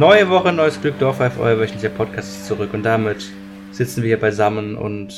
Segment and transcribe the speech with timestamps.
[0.00, 2.72] Neue Woche, neues Glück, Dorf euer wöchentlicher Podcast ist zurück.
[2.72, 3.30] Und damit
[3.70, 5.12] sitzen wir hier beisammen und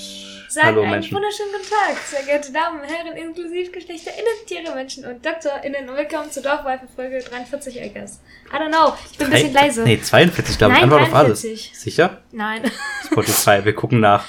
[0.52, 1.14] Sagen hallo einen Menschen.
[1.16, 5.96] wunderschönen guten Tag, sehr geehrte Damen und Herren, inklusiv GeschlechterInnen, Tiere, Menschen und DoktorInnen und
[5.96, 8.20] willkommen zur Dorfweife Folge 43, I guess.
[8.52, 9.82] I don't know, ich bin ein bisschen leise.
[9.82, 10.82] Nee, 42, glaube ich.
[10.82, 11.40] Antwort auf alles.
[11.40, 11.72] 43.
[11.74, 12.20] Sicher?
[12.32, 12.70] Nein.
[13.06, 14.26] Spotify, wir gucken nach.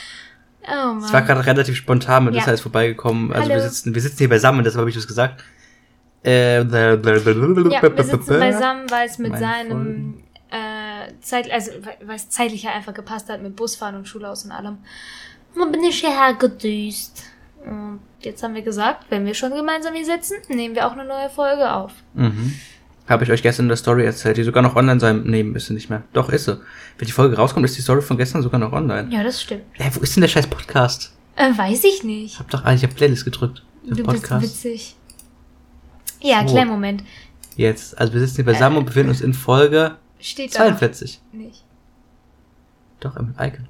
[0.61, 1.25] Oh Es war Mann.
[1.25, 2.49] gerade relativ spontan, und Ja.
[2.49, 3.33] ist vorbeigekommen.
[3.33, 5.43] Also wir sitzen, wir sitzen hier beisammen, deshalb habe ich das gesagt.
[6.23, 11.71] Äh, Ja, wir sitzen beisammen, weil es mit seinem äh, Zeit, also
[12.05, 14.77] weil es zeitlich einfach gepasst hat mit Busfahren und Schulhaus und allem.
[15.55, 17.23] Und bin ich hierher gedüst.
[17.65, 21.05] Und jetzt haben wir gesagt, wenn wir schon gemeinsam hier sitzen, nehmen wir auch eine
[21.05, 21.91] neue Folge auf.
[22.13, 22.53] Mhm.
[23.07, 25.23] Habe ich euch gestern in der Story erzählt, die sogar noch online sein.
[25.25, 26.03] Nee, ist sie nicht mehr.
[26.13, 26.59] Doch, ist sie.
[26.97, 29.09] Wenn die Folge rauskommt, ist die Story von gestern sogar noch online.
[29.13, 29.63] Ja, das stimmt.
[29.73, 31.13] Hä, wo ist denn der scheiß Podcast?
[31.35, 32.33] Äh, weiß ich nicht.
[32.33, 33.63] Ich hab doch eigentlich auf Playlist gedrückt.
[33.83, 34.43] Du bist Podcast.
[34.45, 34.95] witzig.
[36.21, 36.53] Ja, So.
[36.53, 37.03] kleinen Moment.
[37.57, 37.97] Jetzt.
[37.99, 41.19] Also wir sitzen hier beisammen und befinden uns in Folge Steht da noch 42.
[41.33, 41.63] nicht.
[43.01, 43.67] Doch, im Icon.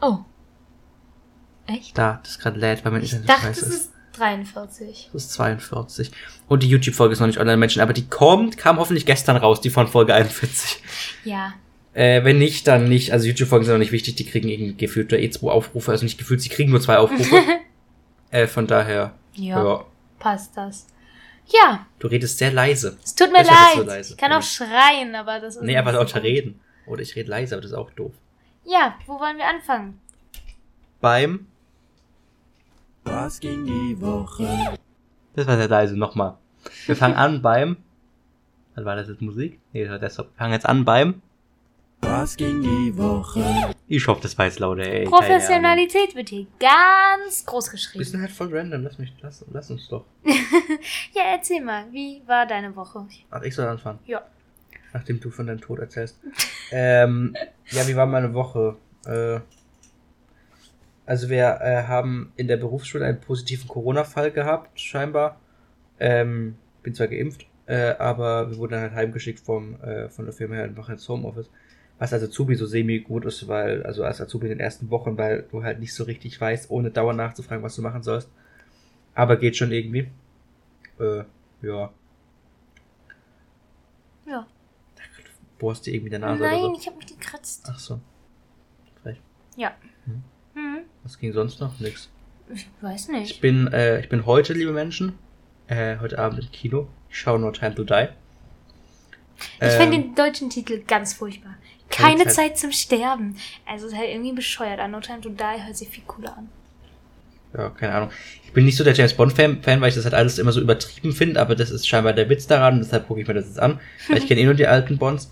[0.00, 0.18] Oh.
[1.66, 1.96] Echt?
[1.96, 3.70] Da, das gerade lädt, weil mein Ich Internet dachte, scheiße ist.
[3.74, 5.10] ist 43.
[5.12, 6.10] Das ist 42.
[6.48, 7.80] Und die YouTube-Folge ist noch nicht online, Menschen.
[7.80, 10.82] Aber die kommt, kam hoffentlich gestern raus, die von Folge 41.
[11.24, 11.54] Ja.
[11.94, 13.12] Äh, wenn nicht, dann nicht.
[13.12, 15.90] Also YouTube-Folgen sind noch nicht wichtig, die kriegen irgendwie gefühlt nur eh zwei Aufrufe.
[15.90, 17.36] Also nicht gefühlt, sie kriegen nur zwei Aufrufe.
[18.30, 19.84] äh, von daher, Ja, ja.
[20.18, 20.86] passt das.
[21.46, 22.96] Ja, Du redest sehr leise.
[23.04, 23.86] es tut mir Deshalb leid.
[23.86, 24.12] leise.
[24.12, 25.62] ich kann auch schreien, aber das ist.
[25.62, 26.60] Nee, so lauter reden.
[26.86, 28.12] Oder ich rede leise, aber das ist auch doof.
[28.64, 29.98] Ja, wo wollen wir anfangen?
[31.00, 31.46] Beim,
[33.04, 34.76] Was ging die Woche?
[35.34, 36.36] das war sehr leise, nochmal.
[36.86, 37.76] Wir fangen an beim,
[38.74, 39.58] was war das jetzt Musik?
[39.72, 40.26] Nee, das war Desktop.
[40.32, 41.22] Wir fangen jetzt an beim,
[42.00, 43.74] Was ging die Woche?
[43.88, 45.04] ich hoffe, das war jetzt lauter, ey.
[45.06, 48.04] Professionalität wird hier ganz groß Wir geschrieben.
[48.04, 50.04] sind halt voll random, lass mich, lass, lass uns doch.
[51.14, 53.06] Ja, erzähl mal, wie war deine Woche?
[53.30, 53.98] Ach, ich soll anfangen.
[54.06, 54.22] Ja.
[54.92, 56.18] Nachdem du von deinem Tod erzählst.
[56.70, 57.34] ähm,
[57.70, 58.76] ja, wie war meine Woche?
[59.06, 59.40] Äh,
[61.06, 65.40] also wir äh, haben in der Berufsschule einen positiven Corona-Fall gehabt, scheinbar.
[65.98, 70.34] Ähm, bin zwar geimpft, äh, aber wir wurden dann halt heimgeschickt vom, äh, von der
[70.34, 71.50] Firma her und machen jetzt Homeoffice.
[71.98, 75.16] Was als Azubi so semi gut ist, weil, also als Azubi in den ersten Wochen,
[75.18, 78.28] weil du halt nicht so richtig weißt, ohne dauernd nachzufragen, was du machen sollst.
[79.14, 80.08] Aber geht schon irgendwie.
[80.98, 81.24] Äh,
[81.62, 81.92] ja.
[84.26, 84.46] Ja.
[85.58, 86.76] Bohrst dir irgendwie der Nase oder Nein, so?
[86.78, 87.66] ich habe mich gekratzt.
[87.70, 88.00] Ach so.
[89.02, 89.20] Frech.
[89.56, 89.72] Ja.
[91.12, 91.78] Was ging sonst noch?
[91.78, 92.08] Nix.
[92.54, 93.40] ich weiß Ich nicht.
[93.42, 95.12] bin, äh, ich bin heute, liebe Menschen,
[95.66, 96.88] äh, heute Abend im Kino.
[97.10, 98.08] Ich schaue No Time to Die.
[99.36, 101.56] Ich Ähm, finde den deutschen Titel ganz furchtbar.
[101.90, 103.36] Keine Keine Zeit zum Sterben.
[103.66, 104.80] Also ist halt irgendwie bescheuert.
[104.80, 106.48] An No Time to Die hört sich viel cooler an.
[107.54, 108.10] Ja, keine Ahnung.
[108.46, 110.62] Ich bin nicht so der James Bond-Fan, Fan, weil ich das halt alles immer so
[110.62, 113.60] übertrieben finde, aber das ist scheinbar der Witz daran, deshalb gucke ich mir das jetzt
[113.60, 113.78] an.
[114.08, 115.30] Weil ich kenne eh nur die alten Bonds.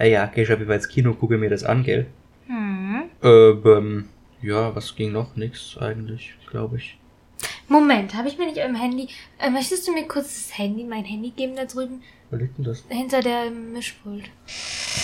[0.00, 2.06] Äh, ja, geh ich auf jeden Fall ins Kino, gucke mir das an, gell?
[2.48, 3.04] Hm.
[3.22, 4.08] Äh, ähm,
[4.46, 5.34] ja, was ging noch?
[5.34, 6.96] Nix eigentlich, glaube ich.
[7.68, 9.08] Moment, habe ich mir nicht im Handy.
[9.38, 12.02] Äh, möchtest du mir kurz das Handy, mein Handy geben da drüben?
[12.30, 12.84] Wo liegt denn das?
[12.88, 14.24] Hinter der Mischpult.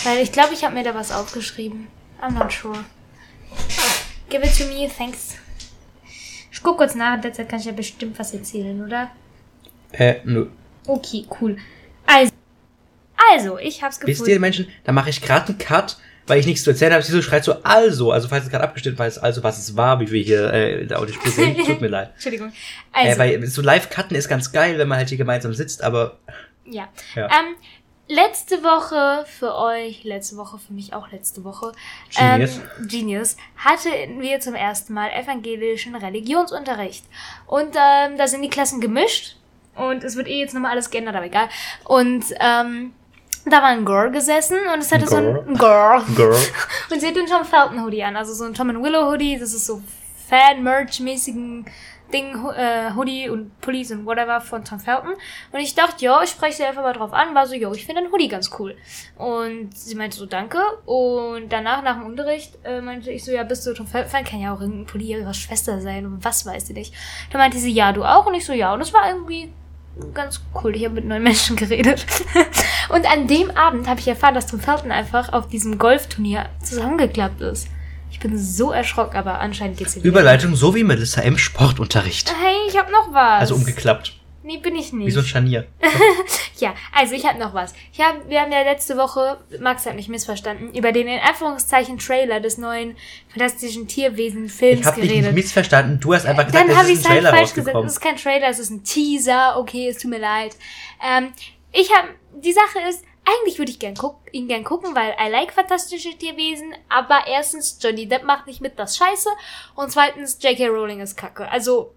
[0.05, 1.87] Weil ich glaube, ich habe mir da was aufgeschrieben.
[2.21, 2.85] I'm not sure.
[4.29, 5.35] Give it to me, thanks.
[6.51, 9.11] Ich guck kurz nach, in der Zeit kann ich ja bestimmt was erzählen, oder?
[9.91, 10.47] Äh, nö.
[10.87, 11.57] Okay, cool.
[12.05, 12.31] Also,
[13.31, 14.41] also ich hab's Wisst ihr, gefunden.
[14.41, 15.97] Menschen, da mache ich gerade einen Cut,
[16.27, 17.03] weil ich nichts zu erzählen habe.
[17.03, 19.75] Sie so schreit so also, also falls es gerade abgestimmt war, ist also was es
[19.75, 21.57] war, wie wir hier äh, in der Audiospur sehen.
[21.65, 22.11] Tut mir leid.
[22.13, 22.51] Entschuldigung.
[22.93, 26.17] äh, Also, weil so Live-Cutten ist ganz geil, wenn man halt hier gemeinsam sitzt, aber
[26.65, 26.87] ja.
[27.15, 27.25] Ja.
[27.25, 27.55] Ähm,
[28.07, 31.71] letzte Woche für euch, letzte Woche für mich auch letzte Woche,
[32.15, 32.57] Genius.
[32.79, 37.05] Ähm, Genius, hatten wir zum ersten Mal evangelischen Religionsunterricht.
[37.47, 39.37] Und ähm, da sind die Klassen gemischt.
[39.75, 41.49] Und es wird eh jetzt nochmal alles geändert, aber egal.
[41.85, 42.93] Und ähm,
[43.45, 45.45] da war ein Girl gesessen und es hatte so Girl.
[45.47, 46.01] ein Girl.
[46.15, 46.37] Girl.
[46.91, 49.37] Und sie hat einen Tom Felton Hoodie an, also so ein Tom and Willow Hoodie,
[49.37, 49.81] das ist so
[50.29, 51.65] Fan-Merch-mäßigen
[52.13, 55.13] Ding, äh, Hoodie und Pullis und whatever von Tom Felton.
[55.51, 57.85] Und ich dachte, ja, ich spreche sie einfach mal drauf an, war so, jo, ich
[57.85, 58.77] finde den Hoodie ganz cool.
[59.17, 60.59] Und sie meinte so, danke.
[60.85, 64.25] Und danach, nach dem Unterricht, äh, meinte ich so, ja, bist du Tom Felton-Fan?
[64.25, 66.93] Kann ja auch irgendein Pulli ihrer Schwester sein und was weiß ich nicht.
[67.31, 68.27] Dann meinte sie, ja, du auch?
[68.27, 68.73] Und ich so, ja.
[68.73, 69.51] Und es war irgendwie
[70.13, 70.75] ganz cool.
[70.75, 72.05] Ich habe mit neuen Menschen geredet.
[72.89, 77.41] Und an dem Abend habe ich erfahren, dass Tom Felton einfach auf diesem Golfturnier zusammengeklappt
[77.41, 77.67] ist.
[78.11, 80.09] Ich bin so erschrocken, aber anscheinend geht's ihm wieder.
[80.09, 82.31] Überleitung, so wie Melissa im Sportunterricht.
[82.31, 83.41] Hey, ich habe noch was.
[83.41, 84.13] Also umgeklappt.
[84.43, 85.07] Nee, bin ich nicht.
[85.07, 85.67] Wie so ein Scharnier.
[86.59, 87.73] Ja, also ich habe noch was.
[87.91, 91.97] Ich hab, wir haben ja letzte Woche, Max hat mich missverstanden, über den in Anführungszeichen
[91.97, 92.95] Trailer des neuen
[93.27, 95.35] Fantastischen Tierwesen-Films Ich habe dich nicht geredet.
[95.35, 95.99] missverstanden.
[95.99, 97.77] Du hast einfach gesagt, Dann es ist ich ein es halt Trailer falsch gesagt.
[97.85, 99.57] Es ist kein Trailer, es ist ein Teaser.
[99.57, 100.55] Okay, es tut mir leid.
[101.05, 101.33] Ähm,
[101.73, 105.29] ich habe, die Sache ist, eigentlich würde ich gern guck, ihn gern gucken, weil I
[105.29, 109.29] like fantastische Tierwesen, aber erstens, Johnny Depp macht nicht mit, das ist scheiße.
[109.75, 110.67] Und zweitens, J.K.
[110.67, 111.49] Rowling ist kacke.
[111.49, 111.93] Also,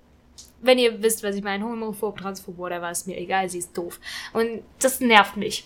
[0.67, 3.99] wenn ihr wisst, was ich meine, homophob, transphob, whatever, ist mir egal, sie ist doof.
[4.33, 5.65] Und das nervt mich.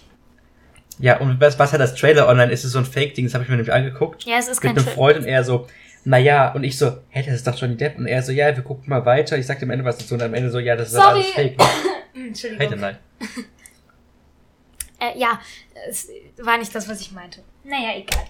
[0.99, 2.53] Ja, und was, was hat das Trailer online?
[2.53, 3.25] Ist es so ein Fake-Ding?
[3.25, 4.25] Das habe ich mir nämlich angeguckt.
[4.25, 5.67] Ja, es ist mit kein einem Tra- Freund und er so,
[6.05, 7.97] naja, und ich so, hä, das ist doch Johnny Depp.
[7.99, 9.39] Und er so, ja, wir gucken mal weiter.
[9.39, 11.07] Ich sagte am Ende was dazu und am Ende so, ja, das ist Sorry.
[11.23, 11.57] alles Fake.
[12.15, 12.69] Entschuldigung.
[12.69, 12.99] Hey, nein.
[14.99, 15.41] Äh, ja,
[15.89, 16.09] es
[16.43, 17.43] war nicht das, was ich meinte.
[17.65, 18.25] Naja, egal.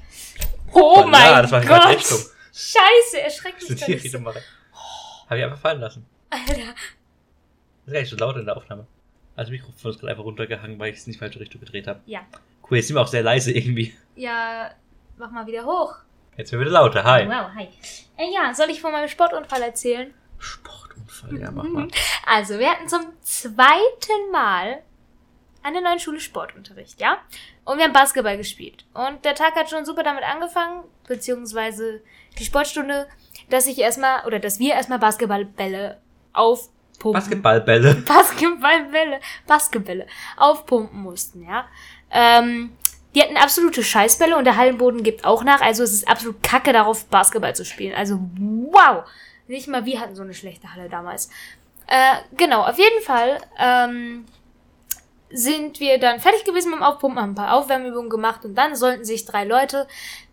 [0.72, 1.98] Oh Hoppala, mein das war Gott!
[2.52, 4.18] Scheiße, erschreckt mich doch nicht so.
[4.20, 6.06] Habe ich einfach fallen lassen.
[6.30, 6.74] Alter.
[6.74, 8.86] Das ist gar nicht so laut in der Aufnahme.
[9.36, 12.00] Also Mikrofon ist gerade einfach runtergehangen, weil ich es in die falsche Richtung gedreht habe.
[12.06, 12.20] Ja.
[12.62, 13.94] Cool, jetzt sind wir auch sehr leise irgendwie.
[14.16, 14.70] Ja,
[15.16, 15.96] mach mal wieder hoch.
[16.36, 17.04] Jetzt wird wieder lauter.
[17.04, 17.26] Hi.
[17.26, 17.68] Wow, hi.
[18.16, 20.12] Äh, ja, soll ich von meinem Sportunfall erzählen?
[20.38, 21.88] Sportunfall, ja, mach mal.
[22.26, 24.82] Also, wir hatten zum zweiten Mal
[25.62, 27.18] an der neuen Schule Sportunterricht, ja?
[27.64, 28.84] Und wir haben Basketball gespielt.
[28.94, 32.02] Und der Tag hat schon super damit angefangen, beziehungsweise
[32.38, 33.08] die Sportstunde,
[33.50, 36.00] dass ich erstmal, oder dass wir erstmal Basketballbälle
[36.32, 37.20] aufpumpen.
[37.20, 37.94] Basketballbälle.
[38.06, 40.06] Basketballbälle, Basketbälle
[40.36, 41.66] aufpumpen mussten, ja.
[42.10, 42.72] Ähm,
[43.14, 46.72] die hatten absolute Scheißbälle und der Hallenboden gibt auch nach, also es ist absolut kacke
[46.72, 47.94] darauf, Basketball zu spielen.
[47.94, 49.04] Also, wow!
[49.48, 51.28] Nicht mal wir hatten so eine schlechte Halle damals.
[51.88, 54.26] Äh, genau, auf jeden Fall, ähm,
[55.30, 58.74] sind wir dann fertig gewesen mit dem Aufpumpen, haben ein paar Aufwärmübungen gemacht und dann
[58.74, 59.86] sollten sich drei Leute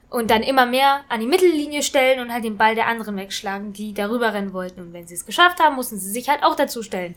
[0.10, 3.74] und dann immer mehr an die Mittellinie stellen und halt den Ball der anderen wegschlagen,
[3.74, 4.80] die darüber rennen wollten.
[4.82, 7.16] Und wenn sie es geschafft haben, mussten sie sich halt auch dazu stellen.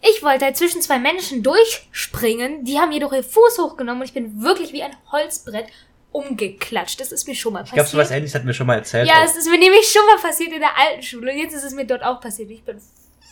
[0.00, 4.14] Ich wollte halt zwischen zwei Menschen durchspringen, die haben jedoch ihr Fuß hochgenommen und ich
[4.14, 5.66] bin wirklich wie ein Holzbrett
[6.12, 7.00] umgeklatscht.
[7.00, 7.92] Das ist mir schon mal Ich glaube, passiert.
[8.06, 9.06] sowas ähnliches hatten wir schon mal erzählt.
[9.08, 11.64] ja, es ist mir nämlich schon mal passiert in der alten Schule und jetzt ist
[11.64, 12.50] es mir dort auch passiert.
[12.50, 12.80] Ich bin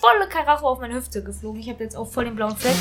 [0.00, 1.60] volle Karacho auf meine Hüfte geflogen.
[1.60, 2.74] Ich habe jetzt auch voll den blauen Fleck.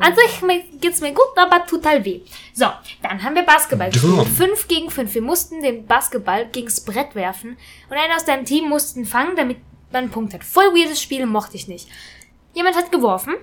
[0.00, 2.20] An sich mir- geht's mir gut, aber tut halt weh.
[2.52, 2.66] So,
[3.02, 4.12] dann haben wir Basketball gespielt.
[4.18, 4.26] Dumm.
[4.26, 5.14] Fünf gegen fünf.
[5.14, 7.56] Wir mussten den Basketball gegens Brett werfen
[7.88, 9.58] und einer aus deinem Team mussten fangen, damit
[9.90, 10.44] man einen Punkt hat.
[10.44, 11.88] Voll weirdes Spiel, mochte ich nicht.
[12.52, 13.34] Jemand hat geworfen.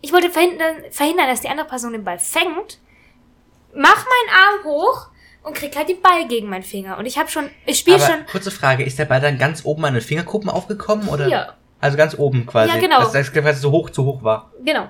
[0.00, 2.78] Ich wollte verhindern, verhindern, dass die andere Person den Ball fängt.
[3.74, 5.08] Mach meinen Arm hoch
[5.42, 6.98] und krieg halt den Ball gegen meinen Finger.
[6.98, 8.24] Und ich habe schon, ich spiele schon.
[8.26, 11.08] kurze Frage, ist der Ball dann ganz oben an den Fingerkuppen aufgekommen?
[11.08, 11.26] Oder?
[11.28, 11.54] Ja.
[11.84, 12.72] Also ganz oben quasi.
[12.72, 13.00] Ja, genau.
[13.00, 14.50] Dass das quasi so hoch zu hoch war.
[14.64, 14.88] Genau.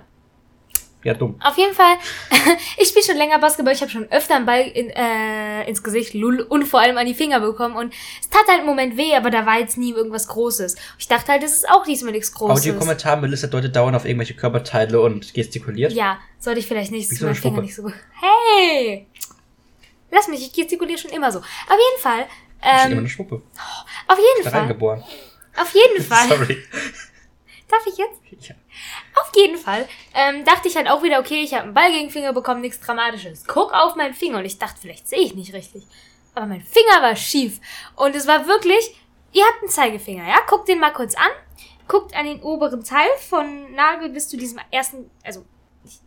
[1.03, 1.35] Ja, dumm.
[1.43, 1.97] Auf jeden Fall,
[2.79, 3.75] ich spiele schon länger Basketball.
[3.75, 7.05] Ich habe schon öfter einen Ball in, äh, ins Gesicht lul, und vor allem an
[7.05, 7.75] die Finger bekommen.
[7.75, 10.77] Und es tat halt im Moment weh, aber da war jetzt nie irgendwas Großes.
[10.99, 12.61] Ich dachte halt, das ist auch diesmal nichts Großes.
[12.61, 15.93] Audiokommentar, Melissa deutet dauernd auf irgendwelche Körperteile und gestikuliert.
[15.93, 17.11] Ja, sollte ich vielleicht nicht.
[17.11, 17.95] Ist so mein eine Finger nicht so gut.
[18.21, 19.09] Hey!
[20.13, 21.41] Lass mich, ich gestikuliere schon immer so.
[21.41, 22.27] Auf jeden Fall.
[22.63, 23.43] Ich bin immer Ähm, eine Schwuppe.
[24.07, 24.61] auf jeden Fall.
[24.61, 25.05] reingeboren.
[25.57, 26.29] Auf jeden Fall.
[26.29, 26.63] Sorry.
[27.69, 28.49] Darf ich jetzt?
[28.49, 28.55] Ja.
[29.21, 32.07] Auf jeden Fall ähm, dachte ich halt auch wieder, okay, ich habe einen Ball gegen
[32.07, 33.45] den Finger bekommen, nichts Dramatisches.
[33.47, 35.85] Guck auf meinen Finger und ich dachte, vielleicht sehe ich nicht richtig.
[36.35, 37.61] Aber mein Finger war schief.
[37.97, 38.95] Und es war wirklich,
[39.33, 40.39] ihr habt einen Zeigefinger, ja?
[40.49, 41.31] Guckt den mal kurz an.
[41.89, 45.45] Guckt an den oberen Teil von Nagel bis zu diesem ersten, also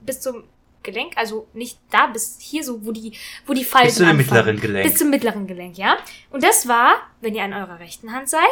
[0.02, 0.44] bis zum
[0.84, 4.10] Gelenk, also nicht da, bis hier so, wo die, wo die Falten Bis zu dem
[4.12, 4.18] anfangen.
[4.28, 4.90] mittleren Gelenk.
[4.90, 5.98] Bis zum mittleren Gelenk, ja?
[6.30, 8.44] Und das war, wenn ihr an eurer rechten Hand seid,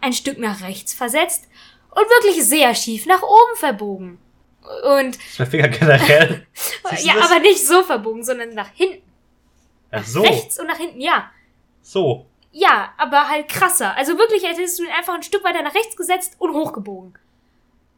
[0.00, 1.48] ein Stück nach rechts versetzt
[1.90, 4.18] und wirklich sehr schief nach oben verbogen.
[4.84, 6.46] Und mein Finger generell.
[7.02, 7.30] Ja, das?
[7.30, 9.08] aber nicht so verbogen, sondern nach hinten.
[9.90, 10.22] Ach so.
[10.22, 11.30] Rechts und nach hinten, ja.
[11.82, 12.26] So.
[12.52, 13.96] Ja, aber halt krasser.
[13.96, 17.14] Also wirklich, als hättest du ihn einfach ein Stück weiter nach rechts gesetzt und hochgebogen.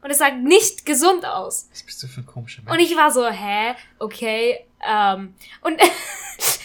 [0.03, 1.69] Und es sah nicht gesund aus.
[1.71, 2.73] Was bist du für ein komischer Mensch?
[2.73, 3.75] Und ich war so, hä?
[3.99, 4.67] Okay.
[4.87, 5.81] Ähm, und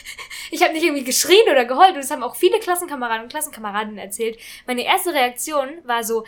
[0.51, 1.92] ich habe nicht irgendwie geschrien oder geheult.
[1.92, 4.39] Und das haben auch viele Klassenkameraden und Klassenkameradinnen erzählt.
[4.66, 6.25] Meine erste Reaktion war so,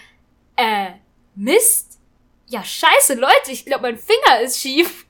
[0.56, 0.92] äh,
[1.36, 2.00] Mist?
[2.48, 5.06] Ja, scheiße, Leute, ich glaube, mein Finger ist schief.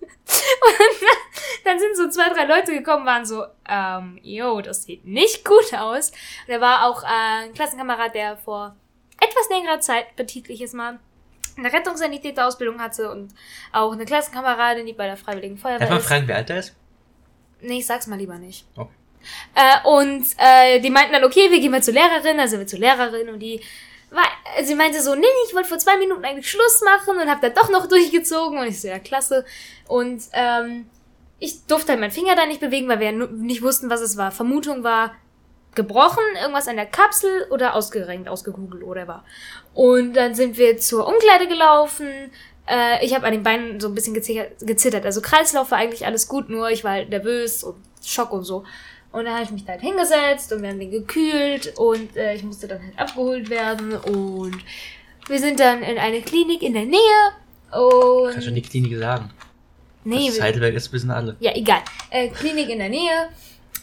[0.00, 1.08] Und
[1.64, 5.74] dann sind so zwei, drei Leute gekommen, waren so, ähm, yo, das sieht nicht gut
[5.74, 6.10] aus.
[6.10, 8.76] Und da war auch äh, ein Klassenkamerad, der vor
[9.20, 10.98] etwas längerer Zeit, betitlich es mal,
[11.56, 13.34] eine Rettungssanitäterausbildung hatte und
[13.72, 16.06] auch eine Klassenkameradin, die bei der Freiwilligen Darf Feuerwehr man ist.
[16.06, 16.74] fragen, wie alt er ist?
[17.64, 18.66] Nee, ich sag's mal lieber nicht.
[18.76, 18.90] Okay.
[19.54, 22.78] Äh, und äh, die meinten dann, okay, wir gehen mal zur Lehrerin, also wir zur
[22.78, 23.60] Lehrerin und die
[24.10, 24.24] war,
[24.62, 27.54] sie meinte so, nee, ich wollte vor zwei Minuten eigentlich Schluss machen und hab dann
[27.54, 29.44] doch noch durchgezogen und ich so, ja, klasse.
[29.88, 30.86] Und ähm,
[31.38, 34.16] ich durfte halt meinen Finger da nicht bewegen, weil wir ja nicht wussten, was es
[34.16, 34.30] war.
[34.30, 35.14] Vermutung war
[35.74, 39.24] gebrochen, irgendwas an der Kapsel oder ausgerenkt, ausgekugelt oder war.
[39.74, 42.30] Und dann sind wir zur Umkleide gelaufen,
[42.66, 45.04] Äh, ich habe an den Beinen so ein bisschen gezittert.
[45.04, 48.64] Also Kreislauf war eigentlich alles gut, nur ich war halt nervös und Schock und so.
[49.12, 52.34] Und dann habe ich mich da halt hingesetzt und wir haben den gekühlt und äh,
[52.34, 54.56] ich musste dann halt abgeholt werden und
[55.28, 56.98] wir sind dann in eine Klinik in der Nähe
[57.70, 59.30] und Kannst du die Klinik sagen?
[60.04, 61.36] nee, das Heidelberg ist wissen alle.
[61.40, 61.80] ja, egal.
[62.10, 63.28] Äh, Klinik in der Nähe.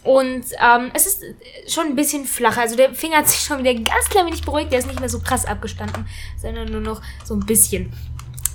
[0.04, 1.24] Und ähm, es ist
[1.68, 2.62] schon ein bisschen flacher.
[2.62, 4.72] Also der Finger hat sich schon wieder ganz klein wenig beruhigt.
[4.72, 6.08] Der ist nicht mehr so krass abgestanden,
[6.42, 7.94] sondern nur noch so ein bisschen.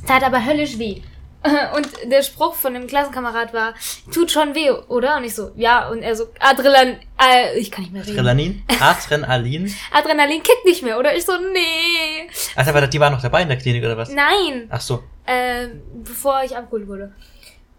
[0.07, 1.03] Tat aber höllisch weh.
[1.77, 3.75] Und der Spruch von dem Klassenkamerad war,
[4.13, 5.17] tut schon weh, oder?
[5.17, 5.89] Und ich so, ja.
[5.89, 8.19] Und er so, Adrenalin, äh, ich kann nicht mehr reden.
[8.19, 8.63] Adrenalin?
[8.81, 9.75] Adrenalin?
[9.93, 11.17] Adrenalin kickt nicht mehr, oder?
[11.17, 12.29] Ich so, nee.
[12.57, 14.11] Ach, aber die war noch dabei in der Klinik oder was?
[14.11, 14.67] Nein.
[14.71, 15.05] Ach so.
[15.27, 15.69] äh,
[16.03, 17.13] bevor ich abgeholt wurde.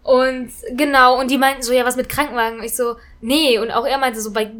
[0.02, 2.62] Und genau, und die meinten so, ja, was mit Krankenwagen?
[2.62, 4.50] Ich so, nee, und auch er meinte so, bei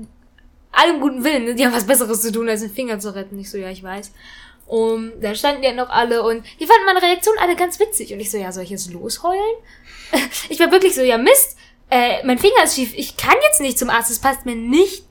[0.73, 3.39] allem guten Willen, ne, die haben was Besseres zu tun, als den Finger zu retten.
[3.39, 4.13] Ich so, ja, ich weiß.
[4.69, 8.13] Und da standen ja noch alle und die fanden meine Reaktion alle ganz witzig.
[8.13, 9.41] Und ich so, ja, soll ich jetzt losheulen?
[10.51, 11.57] ich war wirklich so, ja, Mist,
[11.91, 15.05] äh, mein Finger ist schief, ich kann jetzt nicht zum Arzt, es passt mir nicht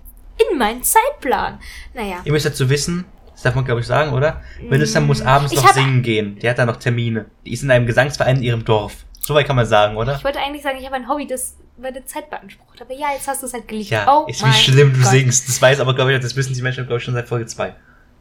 [0.51, 1.59] in meinen Zeitplan.
[1.95, 2.21] Naja.
[2.23, 4.43] Ihr müsst dazu wissen, das darf man glaube ich sagen, oder?
[4.61, 6.37] Melissa muss abends Ich noch singen gehen.
[6.39, 7.25] Die hat da noch Termine.
[7.45, 9.05] Die ist in einem Gesangsverein in ihrem Dorf.
[9.19, 10.15] So weit kann man sagen, oder?
[10.15, 12.81] Ich wollte eigentlich sagen, ich habe ein Hobby, das meine Zeit beansprucht.
[12.81, 13.89] Aber ja, jetzt hast du es halt gelegt.
[13.89, 15.09] Ja, oh ist wie schlimm du Gott.
[15.09, 15.47] singst.
[15.47, 17.75] Das weiß aber, glaube ich, das wissen die Menschen, glaube ich, schon seit Folge 2.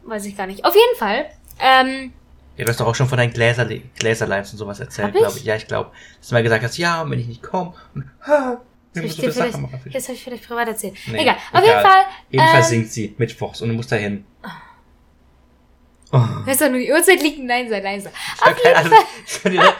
[0.07, 0.65] Weiß ich gar nicht.
[0.65, 1.27] Auf jeden Fall.
[1.59, 2.13] Ähm,
[2.57, 5.45] Ja, du hast doch auch schon von deinen Gläser, Gläserleins und sowas erzählt, glaube ich.
[5.45, 5.91] Ja, ich glaube.
[6.19, 8.61] Dass du mal gesagt hast, ja, und wenn ich nicht komme, und, ha,
[8.93, 10.95] wir das habe ich vielleicht privat erzählt.
[11.07, 11.37] Nee, egal.
[11.53, 11.67] Auf egal.
[11.67, 12.05] jeden Fall.
[12.31, 14.25] Jedenfalls ähm, singt sie mittwochs und du musst dahin.
[16.13, 16.19] Oh.
[16.19, 18.11] Weißt du, nur die Uhrzeit liegt Nein, sei leise.
[18.37, 18.93] Ich hab Auf jeden Ahnung.
[19.27, 19.75] Fall.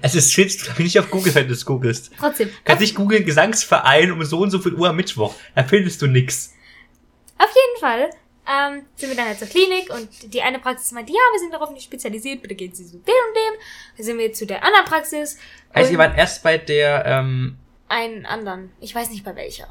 [0.00, 2.12] Es ist shit, du nicht auf Google, wenn du es googelst.
[2.18, 2.48] Trotzdem.
[2.64, 5.34] Kannst nicht googeln Gesangsverein um so und so viel Uhr am Mittwoch.
[5.54, 6.54] Da findest du nix.
[7.38, 8.10] Auf jeden Fall
[8.46, 11.52] ähm, sind wir dann halt zur Klinik und die eine Praxis meinte, ja, wir sind
[11.52, 13.60] darauf nicht spezialisiert, bitte gehen Sie zu dem und dem.
[13.96, 15.38] Dann sind wir zu der anderen Praxis.
[15.74, 17.56] Heißt, und ihr wart erst bei der, ähm,
[17.88, 18.70] einen anderen.
[18.80, 19.68] Ich weiß nicht bei welcher.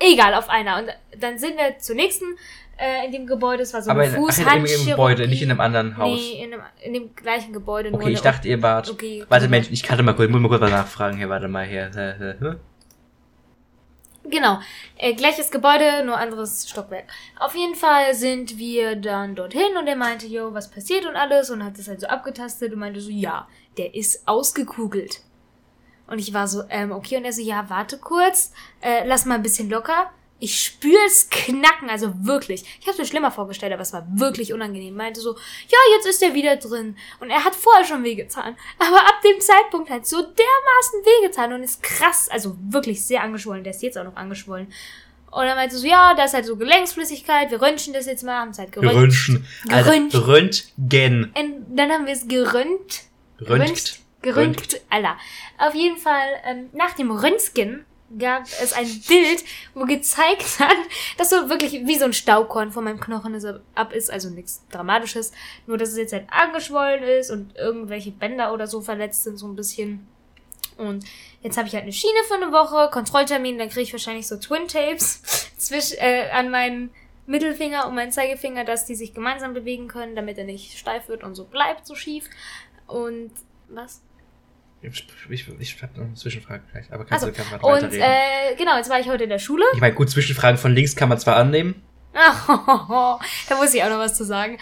[0.00, 0.78] Egal, auf einer.
[0.78, 0.88] Und
[1.20, 2.36] dann sind wir zur nächsten
[2.78, 3.62] äh, in dem Gebäude.
[3.62, 4.82] Es war so aber eine in, ach, in, im, Fußhandchirurgie.
[4.82, 6.18] im Gebäude, nicht in einem anderen Haus.
[6.18, 7.90] Nee, in, dem, in dem gleichen Gebäude.
[7.90, 8.90] nur okay, ich dachte, ihr wart.
[8.90, 9.48] Okay, warte.
[9.48, 12.60] Mensch, ich kann mal kurz, muss mal kurz was nachfragen hier, warte mal hier.
[14.24, 14.58] Genau.
[14.96, 17.04] Äh, gleiches Gebäude, nur anderes Stockwerk.
[17.38, 21.50] Auf jeden Fall sind wir dann dorthin und er meinte, yo, was passiert und alles
[21.50, 25.20] und hat das halt so abgetastet und meinte so, ja, der ist ausgekugelt.
[26.06, 29.36] Und ich war so, ähm, okay, und er so, ja, warte kurz, äh, lass mal
[29.36, 30.10] ein bisschen locker.
[30.44, 32.64] Ich spüre es knacken, also wirklich.
[32.78, 34.94] Ich habe mir schlimmer vorgestellt, aber es war wirklich unangenehm.
[34.94, 36.98] Meinte so, ja, jetzt ist er wieder drin.
[37.18, 38.54] Und er hat vorher schon wehgetan.
[38.78, 43.64] Aber ab dem Zeitpunkt hat so dermaßen wehgetan und ist krass, also wirklich sehr angeschwollen.
[43.64, 44.66] Der ist jetzt auch noch angeschwollen.
[45.30, 48.40] Und er meinte so, ja, da ist halt so Gelenksflüssigkeit, wir röntgen das jetzt mal,
[48.40, 48.94] haben es halt geröntgt.
[48.94, 49.46] Geröntgen.
[49.70, 50.18] Also.
[50.30, 51.32] Röntgen.
[51.34, 53.04] Und dann haben wir es geröntgt.
[53.40, 53.98] Röntgt.
[54.20, 54.82] Geröntgt.
[54.90, 55.16] Alla.
[55.56, 57.86] Auf jeden Fall, ähm, nach dem Röntgen
[58.18, 59.44] gab es ein Bild,
[59.74, 60.76] wo gezeigt hat,
[61.18, 64.62] dass so wirklich wie so ein Staubkorn von meinem Knochen ist, ab ist, also nichts
[64.70, 65.32] Dramatisches.
[65.66, 69.46] Nur, dass es jetzt halt angeschwollen ist und irgendwelche Bänder oder so verletzt sind, so
[69.46, 70.06] ein bisschen.
[70.76, 71.04] Und
[71.42, 74.36] jetzt habe ich halt eine Schiene für eine Woche, Kontrolltermin, dann kriege ich wahrscheinlich so
[74.36, 76.90] Twin Tapes zwischen, äh, an meinen
[77.26, 81.24] Mittelfinger und meinen Zeigefinger, dass die sich gemeinsam bewegen können, damit er nicht steif wird
[81.24, 82.28] und so bleibt, so schief.
[82.86, 83.30] Und
[83.68, 84.02] was?
[84.84, 88.00] Ich, ich, ich hab noch eine Zwischenfrage gleich, aber kannst Also, du gerne und weiterreden.
[88.02, 89.64] äh, genau, jetzt war ich heute in der Schule.
[89.74, 91.82] ich meine, gut, Zwischenfragen von links kann man zwar annehmen.
[92.14, 93.18] da
[93.56, 94.58] muss ich auch noch was zu sagen.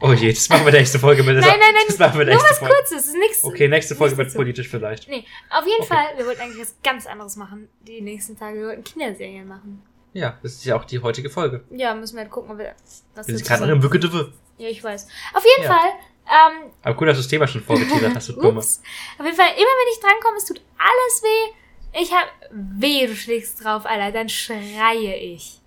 [0.00, 1.34] Oh je, das machen wir nächsten Folge mit.
[1.40, 2.74] Nein, nein, nein, Das machen wir der Nur was Folge.
[2.74, 3.44] Kurzes, ist nichts.
[3.44, 5.08] Okay, nächste Folge wird politisch vielleicht.
[5.08, 5.94] Nee, auf jeden Okay.
[5.94, 8.58] Fall, wir wollten eigentlich was ganz anderes machen, die nächsten Tage.
[8.60, 9.82] Wir wollten Kinderserien machen.
[10.12, 11.64] Ja, das ist ja auch die heutige Folge.
[11.70, 12.74] Ja, müssen wir halt gucken, ob wir
[13.14, 13.72] was Wir sind dazu keine sagen.
[13.72, 15.08] anderen Wücke Ja, ich weiß.
[15.34, 15.72] Auf jeden Ja.
[15.74, 15.90] Fall,
[16.26, 18.60] ähm, Aber cool, dass du das Thema schon vorgeteasert hast, du Dumme.
[18.60, 18.78] Auf
[19.24, 22.00] jeden Fall, immer wenn ich drankomme, es tut alles weh.
[22.00, 24.12] Ich hab weh, du schlägst drauf, Alter.
[24.12, 25.60] Dann schreie ich.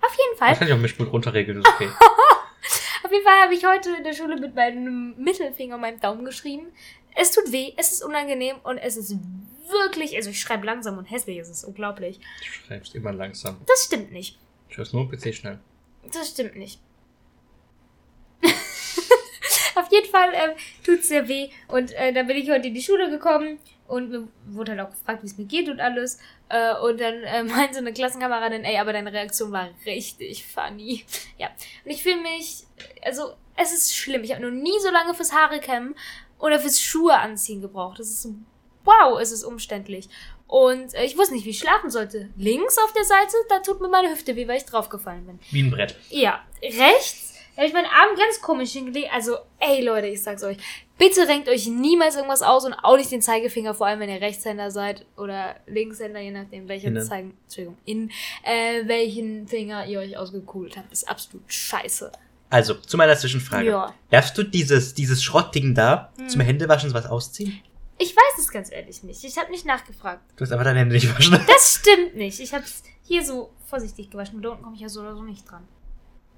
[0.00, 0.50] Auf jeden Fall.
[0.50, 1.88] Das kann ich auch Mischpult runterregeln, ist okay.
[3.04, 6.24] Auf jeden Fall habe ich heute in der Schule mit meinem Mittelfinger und meinem Daumen
[6.24, 6.72] geschrieben.
[7.14, 9.16] Es tut weh, es ist unangenehm und es ist
[9.68, 12.18] wirklich, also ich schreibe langsam und hässlich, es ist unglaublich.
[12.18, 13.60] Du schreibst immer langsam.
[13.66, 14.38] Das stimmt nicht.
[14.68, 15.58] Ich hör's nur PC schnell.
[16.12, 16.80] Das stimmt nicht.
[19.74, 20.50] Auf jeden Fall ähm,
[20.84, 21.48] tut's sehr weh.
[21.68, 24.90] Und äh, dann bin ich heute in die Schule gekommen und mir wurde halt auch
[24.90, 26.18] gefragt, wie es mir geht und alles.
[26.48, 31.04] Äh, und dann äh, meinte eine Klassenkameradin, ey, aber deine Reaktion war richtig funny.
[31.38, 31.48] Ja.
[31.84, 32.64] Und ich fühle mich,
[33.04, 34.22] also es ist schlimm.
[34.22, 35.94] Ich habe noch nie so lange fürs Haare kämmen
[36.38, 37.98] oder fürs Schuhe anziehen gebraucht.
[37.98, 38.34] Das ist so,
[38.84, 40.08] wow, es ist umständlich.
[40.46, 42.30] Und äh, ich wusste nicht, wie ich schlafen sollte.
[42.36, 45.38] Links auf der Seite, da tut mir meine Hüfte weh, weil ich draufgefallen bin.
[45.50, 45.96] Wie ein Brett.
[46.10, 49.08] Ja, rechts Da habe ich meinen Arm ganz komisch hingelegt.
[49.12, 50.56] Also, ey Leute, ich sag's euch.
[50.96, 54.20] Bitte renkt euch niemals irgendwas aus und auch nicht den Zeigefinger, vor allem wenn ihr
[54.20, 57.04] Rechtshänder seid oder Linkshänder, je nachdem, welcher Innen.
[57.04, 58.10] Zeigen, Entschuldigung, in
[58.44, 60.92] äh, welchen Finger ihr euch ausgekugelt habt.
[60.92, 62.10] Ist absolut scheiße.
[62.48, 63.68] Also, zu meiner Zwischenfrage.
[63.68, 63.88] Ja.
[63.88, 63.94] Hm.
[64.10, 67.60] Darfst du dieses, dieses Schrottding da zum Händewaschen was ausziehen?
[67.98, 69.22] Ich weiß es ganz ehrlich nicht.
[69.24, 70.22] Ich habe nicht nachgefragt.
[70.36, 71.38] Du hast aber deine Hände nicht waschen.
[71.46, 72.40] Das stimmt nicht.
[72.40, 74.36] Ich habe es hier so vorsichtig gewaschen.
[74.36, 75.66] Und da unten komme ich ja so oder so nicht dran.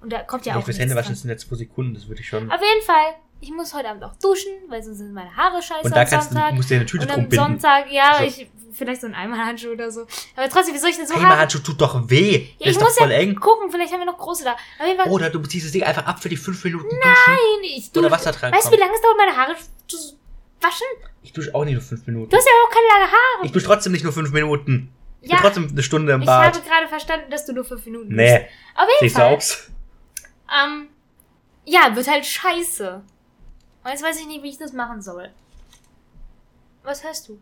[0.04, 2.50] Und da kommt ja auch fürs Händewaschen sind jetzt zwei Sekunden, das würde ich schon.
[2.50, 3.14] Auf jeden Fall.
[3.40, 6.30] Ich muss heute Abend auch duschen, weil sonst sind meine Haare scheiße Und da kannst
[6.30, 6.54] du, Sonntag.
[6.54, 7.44] musst du dir eine Tüte und drum am binden.
[7.44, 10.06] Sonntag, ja, Also- ich, vielleicht so ein Einmalhandschuh oder so.
[10.36, 11.40] Aber trotzdem, wie soll ich denn so Einmal Haare...
[11.40, 12.36] Handschuh tut doch weh.
[12.36, 13.34] Ja, ich ist doch muss voll ja eng.
[13.36, 14.56] gucken, vielleicht haben wir noch große da.
[14.78, 17.00] Fall, Oder du ziehst das Ding einfach ab für die fünf Minuten duschen.
[17.02, 18.06] nein, ich dusche.
[18.06, 19.54] Oder Wasser dran Weißt du, wie lange es dauert, meine Haare
[19.88, 19.96] zu
[20.60, 20.86] waschen?
[21.22, 22.30] Ich dusche auch nicht nur fünf Minuten.
[22.30, 23.44] Du hast ja auch keine lange Haare.
[23.46, 24.90] Ich dusche trotzdem nicht nur fünf Minuten.
[25.20, 25.36] Ich Ja.
[25.36, 26.54] bin trotzdem eine Stunde im Ich Bad.
[26.56, 28.30] habe gerade verstanden, dass du nur fünf Minuten Nee.
[28.38, 28.46] duschst.
[28.76, 29.34] Auf jeden Fall.
[29.36, 29.70] aus?
[30.62, 30.88] Ähm,
[31.64, 33.02] ja, wird halt scheiße.
[33.84, 35.30] Und jetzt weiß ich nicht, wie ich das machen soll.
[36.82, 37.40] Was hörst du?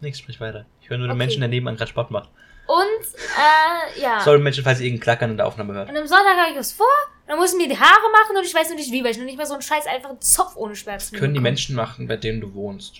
[0.00, 0.66] Nix, sprich weiter.
[0.80, 1.18] Ich höre nur den Okay.
[1.18, 2.28] Menschen, der nebenan gerade Sport macht.
[2.66, 4.20] Und, äh, ja.
[4.20, 5.88] Sorry, Menschen, falls ihr irgendein Klackern in der Aufnahme hört.
[5.88, 6.86] Und am Sonntag habe ich was vor,
[7.26, 9.18] dann muss ich mir die Haare machen und ich weiß noch nicht wie, weil ich
[9.18, 11.48] noch nicht mal so einen scheiß einfachen Zopf ohne Schmerzen Können die bekomme.
[11.50, 12.96] Menschen machen, bei denen du wohnst?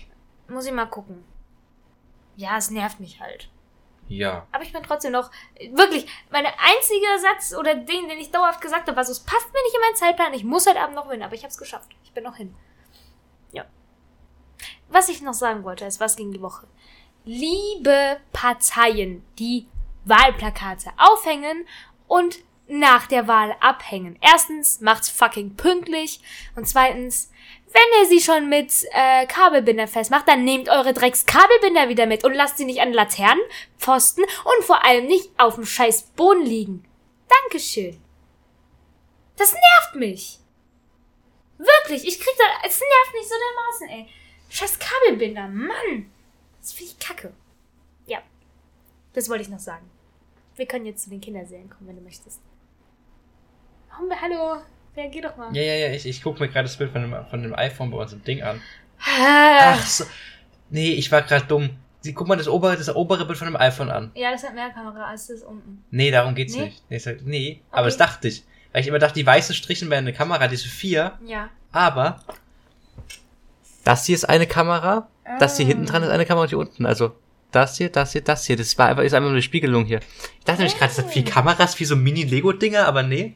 [0.49, 1.23] Muss ich mal gucken.
[2.35, 3.47] Ja, es nervt mich halt.
[4.11, 4.45] Ja.
[4.51, 5.31] Aber ich bin trotzdem noch,
[5.71, 9.47] wirklich, mein einziger Satz oder Ding, den ich dauerhaft gesagt habe, war so, es passt
[9.53, 11.57] mir nicht in meinen Zeitplan, ich muss heute Abend noch hin, aber ich habe es
[11.57, 11.89] geschafft.
[12.03, 12.53] Ich bin noch hin.
[13.53, 13.65] Ja.
[14.89, 16.67] Was ich noch sagen wollte, ist, was ging die Woche?
[17.23, 19.67] Liebe Parteien, die
[20.03, 21.65] Wahlplakate aufhängen
[22.07, 24.17] und nach der Wahl abhängen.
[24.19, 26.21] Erstens, macht's fucking pünktlich.
[26.55, 27.31] Und zweitens,
[27.73, 32.33] wenn ihr sie schon mit äh, Kabelbindern festmacht, dann nehmt eure Dreckskabelbinder wieder mit und
[32.33, 33.41] lasst sie nicht an Laternen,
[33.77, 36.85] Pfosten und vor allem nicht auf dem scheiß Boden liegen.
[37.29, 38.01] Dankeschön.
[39.37, 40.39] Das nervt mich.
[41.57, 44.13] Wirklich, ich krieg da, es nervt mich so dermaßen, ey.
[44.49, 46.11] Scheiß Kabelbinder, Mann.
[46.59, 47.33] Das finde ich kacke.
[48.05, 48.21] Ja.
[49.13, 49.89] Das wollte ich noch sagen.
[50.55, 52.41] Wir können jetzt zu den Kinderserien kommen, wenn du möchtest.
[53.89, 54.61] Warum, hallo?
[54.95, 55.55] Ja, geh doch mal.
[55.55, 57.91] Ja, ja, ja, ich, ich gucke mir gerade das Bild von dem, von dem iPhone
[57.91, 58.61] bei uns im Ding an.
[58.99, 59.73] Ah.
[59.75, 60.03] Ach so.
[60.69, 61.71] Nee, ich war gerade dumm.
[62.01, 64.11] Sie, guck mal das obere, das obere Bild von dem iPhone an.
[64.15, 65.83] Ja, das hat mehr Kamera als das unten.
[65.91, 66.65] Nee, darum geht's Nee?
[66.65, 66.83] nicht.
[66.89, 67.87] Nee, ich sag, nee aber Okay.
[67.89, 68.43] das dachte ich.
[68.73, 71.13] Weil ich immer dachte, die weißen Strichen wären eine Kamera, diese vier.
[71.25, 71.49] Ja.
[71.71, 72.19] Aber
[73.83, 75.07] das hier ist eine Kamera,
[75.39, 76.85] das hier hinten dran ist eine Kamera und hier unten.
[76.85, 77.15] Also
[77.51, 78.55] das hier, das hier, das hier.
[78.55, 79.99] Das war einfach, ist einfach nur eine Spiegelung hier.
[80.39, 83.35] Ich dachte nämlich gerade, es sind vier Kameras wie so Mini-Lego-Dinger, aber nee,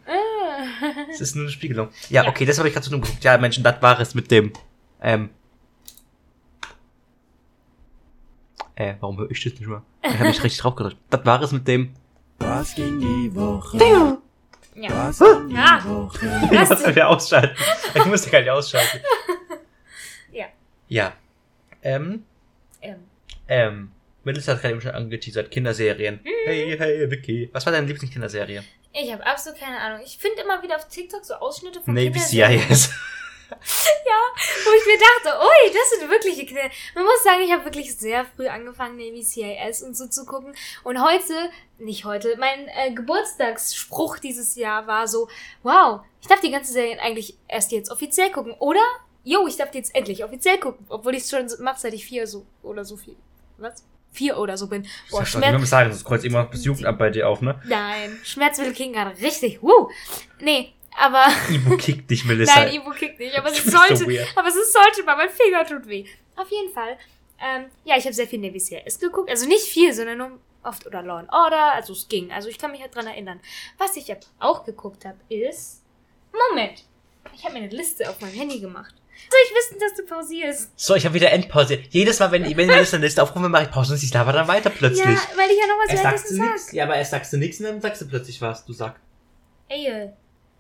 [1.16, 1.90] es ist nur eine Spiegelung.
[2.10, 2.30] Ja, Ja.
[2.30, 3.24] okay, das habe ich gerade so nur geguckt.
[3.24, 4.54] Ja, Menschen, das war es mit dem.
[5.02, 5.30] Ähm.
[8.76, 9.84] Äh, warum höre ich das nicht mehr?
[10.04, 10.98] Ich habe mich richtig drauf gedrückt.
[11.10, 11.94] Das war es mit dem.
[12.40, 13.78] Was ging die Woche?
[13.78, 15.08] Ja.
[15.08, 15.82] Was ging die Ja.
[15.86, 16.26] Woche?
[16.52, 16.88] Ich muss dich.
[16.88, 17.56] wieder ausschalten.
[17.94, 19.00] Ich musste gar nicht ausschalten.
[20.34, 20.48] Ja.
[20.90, 21.14] Ja.
[21.82, 22.24] Ähm.
[22.82, 22.96] Ähm.
[23.48, 23.92] Ähm,
[24.26, 26.16] Melissa hat gerade eben schon angeteasert, Kinderserien.
[26.22, 26.28] Mhm.
[26.46, 27.50] Hey, hey, Vicky.
[27.54, 28.64] Was war deine Lieblingskinderserie?
[28.98, 30.02] Ich habe absolut keine Ahnung.
[30.06, 32.90] Ich finde immer wieder auf TikTok so Ausschnitte von Navy CIS.
[33.50, 36.70] wo ich mir dachte, ui, das sind wirkliche Kinder.
[36.96, 40.56] Man muss sagen, ich habe wirklich sehr früh angefangen, Navy CIS und so zu gucken.
[40.84, 41.34] Und heute,
[41.78, 45.28] nicht heute, mein äh, Geburtstagsspruch dieses Jahr war so,
[45.64, 48.56] wow, ich darf die ganze Serie eigentlich erst jetzt offiziell gucken.
[48.60, 48.84] Oder,
[49.24, 50.86] jo, ich darf die jetzt endlich offiziell gucken.
[50.90, 53.16] Obwohl ich es schon mache, seit ich vier so oder so viel.
[53.58, 53.84] Was?
[54.16, 54.88] Vier oder so bin.
[55.12, 55.60] Boah, Ich Schmerz.
[55.60, 57.60] muss sagen, das kreuzt immer noch das Jugendamt bei dir auf, ne?
[57.66, 59.62] Nein, Schmerzmittel kriegen gerade richtig.
[59.62, 59.90] Woo.
[60.40, 61.26] Nee, aber.
[61.50, 62.56] Ibu kickt dich, Melissa.
[62.62, 64.08] Nein, Ibu kickt nicht, aber es so sollte.
[64.08, 64.28] weird.
[64.36, 66.06] aber es sollte mal, mein Finger tut weh.
[66.38, 66.98] Auf jeden Fall.
[67.44, 69.30] Ähm, ja, ich habe sehr viel Navy CIS geguckt.
[69.30, 71.74] Also nicht viel, sondern nur oft oder Law and Order.
[71.74, 72.32] Also es ging.
[72.32, 73.40] Also ich kann mich halt dran erinnern.
[73.78, 74.06] Was ich
[74.40, 75.82] auch geguckt habe, ist.
[76.50, 76.84] Moment.
[77.36, 78.94] Ich habe mir eine Liste auf meinem Handy gemacht.
[79.30, 80.72] Soll ich wissen, dass du pausierst?
[80.76, 81.80] So, ich habe wieder Endpause.
[81.90, 84.48] Jedes Mal, wenn, wenn Melissa eine Liste aufrufe, mache ich Pause und sie labert dann
[84.48, 85.06] weiter plötzlich.
[85.06, 86.66] Ja, weil ich ja noch was erst sagst du nichts.
[86.68, 86.74] sag.
[86.74, 88.66] Ja, aber erst sagst du nichts und dann sagst du plötzlich was.
[88.66, 89.02] Du sagst.
[89.70, 90.12] Ey, Ja.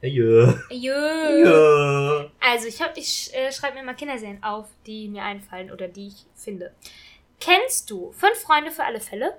[0.01, 0.53] Jö.
[0.71, 2.25] Ja.
[2.41, 6.07] Also, ich, hab- ich äh, schreibe mir mal Kinderserien auf, die mir einfallen oder die
[6.07, 6.73] ich finde.
[7.39, 9.37] Kennst du Fünf Freunde für alle Fälle?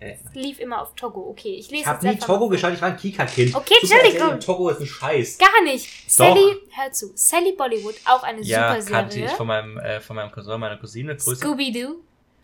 [0.00, 1.28] Äh, Lief immer auf Togo.
[1.28, 3.54] Okay, ich lese Ich habe nie Togo geschaut, ich war ein Kika-Kind.
[3.54, 4.28] Okay, Entschuldigung.
[4.28, 5.36] Serie, Togo ist ein Scheiß.
[5.38, 6.10] Gar nicht.
[6.10, 7.12] Sally, hör zu.
[7.14, 9.36] Sally Bollywood, auch eine Ja, super kannte ich Serie.
[9.36, 11.14] von meinem, äh, von meinem Cousin, meiner Cousine.
[11.16, 11.36] Grüße.
[11.36, 11.96] Scooby-Doo,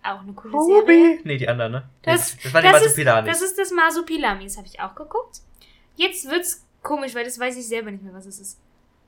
[0.02, 1.18] auch eine coole Serie.
[1.24, 1.88] Nee, die anderen, ne?
[2.02, 5.38] Das, das war die das, ist, das ist das Masupilamis, habe ich auch geguckt.
[5.96, 8.58] Jetzt wird's komisch, weil das weiß ich selber nicht mehr, was es ist.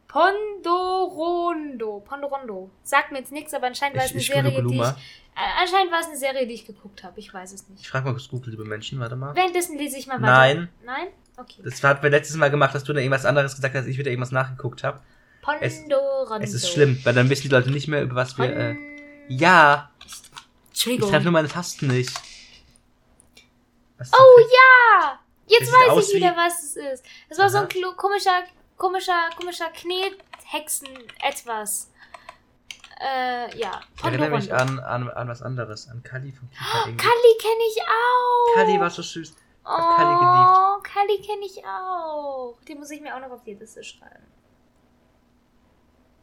[0.08, 2.00] Pondorondo.
[2.00, 2.70] Pondorondo.
[2.82, 4.80] Sagt mir jetzt nichts, aber anscheinend war es Ich, eine ich Serie, die ich.
[4.82, 7.18] Äh, anscheinend war es eine Serie, die ich geguckt habe.
[7.20, 7.86] Ich weiß es Ich nicht.
[7.88, 9.34] frage mal kurz Google, liebe Menschen, warte mal.
[9.36, 10.32] Währenddessen lese ich mal weiter.
[10.32, 10.68] Nein.
[10.84, 11.08] Nein?
[11.36, 11.62] Okay.
[11.64, 13.98] Das hat wir letztes Mal gemacht, dass du da irgendwas anderes gesagt hast, als ich
[13.98, 15.00] wieder irgendwas nachgeguckt habe.
[15.60, 16.42] es- Ponderondo.
[16.44, 18.44] Es ist schlimm, weil dann wissen die Leute nicht mehr, über was wir.
[18.54, 18.76] Äh,
[19.28, 20.12] ja, ich
[20.70, 21.10] Entschuldigung.
[21.10, 22.10] treffe nur meine Tasten nicht.
[24.00, 25.18] Oh ja!
[25.46, 27.04] Jetzt weiß ich wieder, wie- was es ist.
[27.28, 27.94] Das war so ein klo-
[28.78, 31.90] komischer, komischer, komischer Knethexen-Etwas.
[33.00, 33.80] Äh, ja.
[33.96, 36.64] Ich erinnere mich an, an, an was anderes, an Kali von Kika.
[36.86, 36.96] irgendwie.
[37.04, 38.54] Kali kenne ich auch.
[38.56, 39.36] Kali war so süß.
[39.64, 40.16] Oh, Kali
[40.82, 42.56] Kali kenne ich auch.
[42.66, 44.26] Den muss ich mir auch noch auf die Liste schreiben.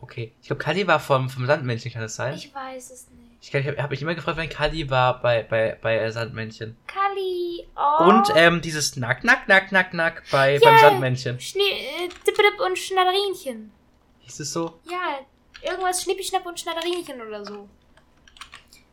[0.01, 0.33] Okay.
[0.41, 2.33] Ich glaube, Kali war vom, vom Sandmännchen, kann das sein?
[2.35, 3.21] Ich weiß es nicht.
[3.41, 6.75] Ich, ich habe hab mich immer gefragt, wenn Kali war bei, bei, bei Sandmännchen.
[6.87, 7.65] Kali.
[7.75, 8.03] Oh.
[8.09, 10.59] Und ähm, dieses Nack, Nack, Nack, Nack, Nack bei, Ja.
[10.63, 11.39] beim Sandmännchen.
[11.39, 12.09] Schnee, äh,
[12.45, 13.71] Dippedipp und Schnatterinchen.
[14.19, 14.79] Hieß es so?
[14.89, 15.19] Ja,
[15.61, 17.69] irgendwas Schnippi-Schnapp und Schnatterinchen oder so.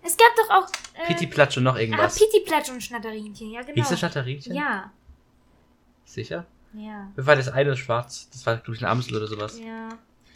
[0.03, 0.69] Es gab doch auch.
[0.95, 2.19] Äh, Pitti Platsch und noch Ah, irgendwas.
[2.19, 3.75] Pitti-Platsch und Schnatterinchen, ja genau.
[3.75, 4.55] Hieß das Schnatterinchen?
[4.55, 4.93] Ja,
[6.05, 6.47] Sicher?
[6.75, 8.29] ja, war das eine schwarz?
[8.31, 9.59] Das war, glaube ich, eine Amsel oder sowas.
[9.59, 9.89] ja.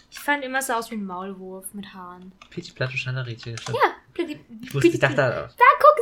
[0.08, 2.32] Ich fand immer so aus wie ein Maulwurf mit Haaren.
[2.48, 3.58] Pitti Platsch und Schnatterriedchen.
[3.58, 3.76] stimmt.
[3.76, 5.48] Ja, Pitti, Ich wusste, ich dachte, Da da,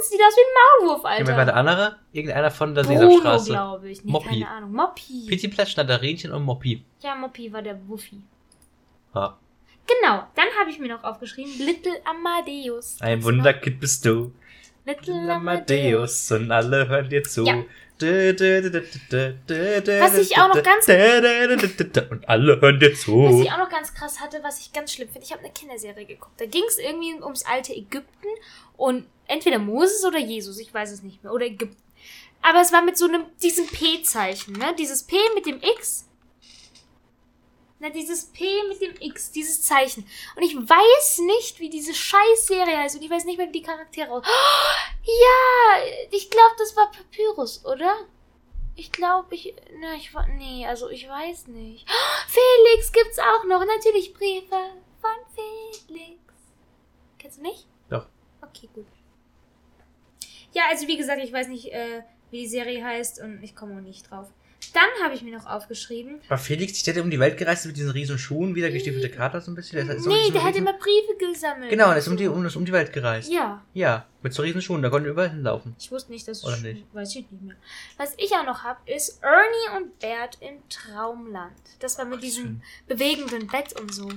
[0.05, 1.45] es sieht aus wie ein Maulwurf, ja, wer war Alter.
[1.47, 1.97] der andere?
[2.13, 3.51] Irgendeiner von der Bruno, Sesamstraße.
[3.51, 4.05] glaube ich.
[4.05, 4.29] Nee, Moppi.
[4.29, 4.73] keine Ahnung.
[4.73, 5.27] Moppi.
[5.29, 6.85] Pitti Schnatterinchen und Moppi.
[7.01, 8.21] Ja, Moppi war der Wuffi.
[9.15, 9.39] Ja.
[9.87, 12.97] Genau, dann habe ich mir noch aufgeschrieben, Little Amadeus.
[13.01, 13.23] Ein?
[13.23, 14.33] Wunderkind bist du.
[14.87, 15.31] Little Amadeus.
[15.31, 17.45] Amadeus und alle hören dir zu.
[17.45, 17.65] Ja.
[20.01, 20.87] Was Was ich auch noch ganz-
[22.11, 23.43] Und alle hören dir Was zu.
[23.43, 26.05] ich auch noch ganz krass hatte, was ich ganz schlimm finde, ich habe eine Kinderserie
[26.05, 26.41] geguckt.
[26.41, 28.27] Da ging es irgendwie ums alte Ägypten
[28.77, 31.77] und entweder Moses oder Jesus, ich weiß es nicht mehr, oder Ägypten.
[32.43, 34.75] Aber es war mit so einem, diesem P-Zeichen, ne?
[34.79, 36.07] Dieses P mit dem X.
[37.85, 40.07] Na, dieses P mit dem X, dieses Zeichen.
[40.37, 43.63] Und ich weiß nicht, wie diese Scheißserie heißt und ich weiß nicht mehr, wie die
[43.63, 44.25] Charaktere aus.
[45.07, 48.07] Ja, ich glaube, das war Papyrus, oder?
[48.75, 49.55] Ich glaube, ich.
[49.79, 50.27] Na, ich war.
[50.29, 51.87] Nee, also ich weiß nicht.
[52.27, 53.63] Felix gibt's auch noch.
[53.67, 54.57] Natürlich Briefe
[55.03, 55.11] von
[55.87, 56.23] Felix.
[57.19, 57.67] Kennst du nicht?
[57.91, 58.07] Doch.
[58.41, 58.87] Okay, gut.
[60.53, 63.77] Ja, also wie gesagt, ich weiß nicht, äh, wie die Serie heißt und ich komme
[63.77, 64.29] auch nicht drauf.
[64.75, 66.21] Dann habe ich mir noch aufgeschrieben.
[66.29, 69.09] War Felix, der hat um die Welt gereist mit diesen riesen Schuhen, wie der gestiefelte
[69.09, 69.87] Kater so ein bisschen?
[69.87, 71.71] Der ist so nee, so der hat riesen- immer Briefe gesammelt.
[71.71, 73.33] Genau, der ist um die, um, ist um die Welt gereist.
[73.33, 75.75] Ja, Ja, mit so riesen Schuhen, da konnten wir überall hinlaufen.
[75.79, 76.85] ich wusste nicht, dass es Oder nicht?
[76.93, 77.57] weiß ich nicht mehr.
[77.97, 81.53] Was ich auch noch habe, ist Ernie und Bert im Traumland.
[81.79, 82.63] Das war mit diesem schön.
[82.89, 84.09] bewegenden Bett und so.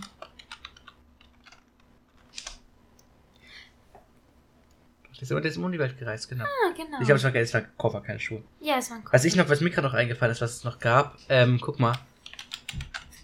[5.17, 6.43] Der ist, immer- der ist die Welt gereist, genau.
[6.45, 6.99] Ah, genau.
[6.99, 8.43] Ich glaube, es war, es war Koffer, keine Schuhe.
[8.61, 10.63] ja, es war ein Was ich noch, was mir gerade noch eingefallen ist, was es
[10.63, 11.93] noch gab, ähm, guck mal.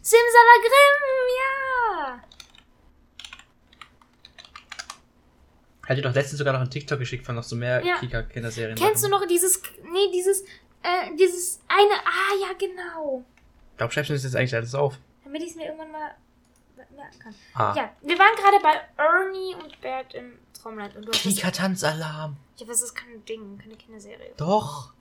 [0.02, 1.00] Simsalagrim,
[1.40, 2.20] ja!
[5.88, 7.98] Hat dir doch letztens sogar noch einen TikTok geschickt von noch so mehr Ja.
[8.00, 8.76] Kika-Kinderserien.
[8.78, 10.42] Kennst du noch dieses, nee, dieses,
[10.82, 13.24] äh, dieses eine, ah, ja, genau.
[13.72, 14.98] Ich glaube, schreibst du das jetzt eigentlich alles auf?
[15.26, 16.12] Damit ich es mir irgendwann mal
[16.96, 17.36] merken kann.
[17.54, 17.74] Ah.
[17.76, 20.96] Ja, wir waren gerade bei Ernie und Bert im Traumland.
[20.96, 22.38] Und du Kika-Tanzalarm.
[22.58, 24.34] ja, was ist kein Ding, keine Kinderserie.
[24.38, 24.94] Doch.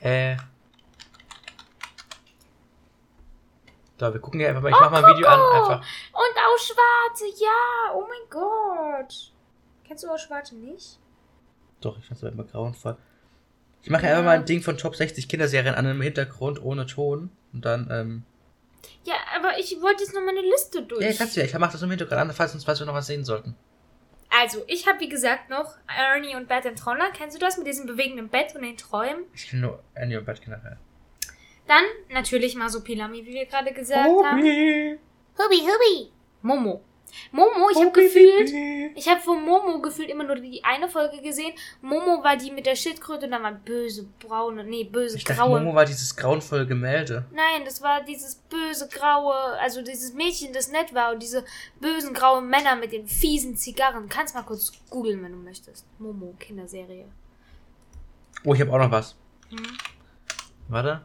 [0.00, 0.36] Äh.
[3.98, 4.70] Da, wir gucken ja einfach mal.
[4.70, 5.80] Ich mach mal ein Video an, einfach.
[6.12, 9.32] Und auch Schwarze, ja, oh mein Gott.
[9.84, 10.98] Kennst du auch Schwarze nicht?
[11.80, 12.96] Doch, ich fand's aber immer grauenvoll.
[13.82, 14.10] Ich mache ja.
[14.10, 14.14] Ja.
[14.16, 17.30] einfach mal ein Ding von Top 60 Kinderserien an im Hintergrund ohne Ton.
[17.52, 18.24] Und dann, ähm.
[19.04, 21.04] Ja, aber ich wollte jetzt noch meine Liste durch.
[21.04, 21.46] Ja, kannst du ja.
[21.46, 23.54] Ich mach das im Hintergrund an, falls, uns, falls wir noch was sehen sollten.
[24.28, 27.14] Also, ich habe wie gesagt noch Ernie und Bert im Traumland.
[27.14, 29.24] Kennst du das mit diesem bewegenden Bett und den Träumen?
[29.34, 30.76] Ich kenne nur Annie und Bad generell.
[31.66, 34.40] Dann natürlich Masopilami, wie wir gerade gesagt haben.
[34.40, 34.98] Obi,
[35.38, 36.12] Hubi, Hubi.
[36.42, 36.82] Momo.
[37.32, 38.52] Momo, ich habe gefühlt,
[38.94, 41.54] ich habe von Momo gefühlt immer nur die eine Folge gesehen.
[41.80, 45.40] Momo war die mit der Schildkröte und dann war böse braune, nee, böse Ich dachte,
[45.40, 45.60] graue.
[45.60, 47.24] Momo war dieses grauenvolle Gemälde.
[47.32, 51.44] Nein, das war dieses böse graue, also dieses Mädchen, das nett war und diese
[51.80, 54.08] bösen grauen Männer mit den fiesen Zigarren.
[54.08, 55.86] Kannst mal kurz googeln, wenn du möchtest.
[55.98, 57.06] Momo, Kinderserie.
[58.44, 59.16] Oh, ich habe auch noch was.
[59.50, 59.78] Hm.
[60.68, 61.02] Warte.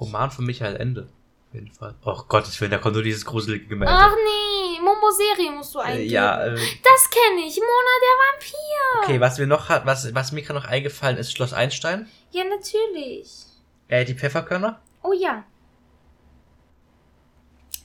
[0.00, 1.08] Roman von Michael Ende.
[1.54, 1.94] Auf jeden Fall.
[2.04, 3.94] Oh Gottes Willen, da kommt nur dieses gruselige Gemälde.
[3.96, 6.10] Ach nee, Momo Serie musst du Äh, eingeben.
[6.10, 7.56] ja, äh, Das kenne ich.
[7.58, 9.02] Mona der Vampir.
[9.04, 12.08] okay, was mir noch hat, was, was mir gerade noch eingefallen ist, Schloss Einstein.
[12.32, 13.36] Ja, natürlich.
[13.86, 14.80] Äh, die Pfefferkörner.
[15.04, 15.44] Oh ja.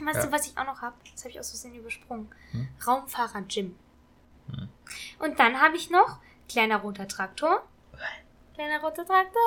[0.03, 0.25] Weißt Ja.
[0.25, 0.95] du, was ich auch noch habe?
[1.13, 2.27] Das habe ich aus Versehen übersprungen.
[2.51, 2.67] Hm?
[2.88, 3.75] Raumfahrer Jim.
[4.51, 4.67] Hm.
[5.19, 7.62] Und dann habe ich noch kleiner roter Traktor.
[8.55, 9.41] Kleiner roter Traktor.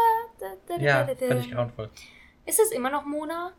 [0.79, 1.91] Ja, fand ich grauenvoll.
[2.47, 3.53] Ist es immer noch Mona?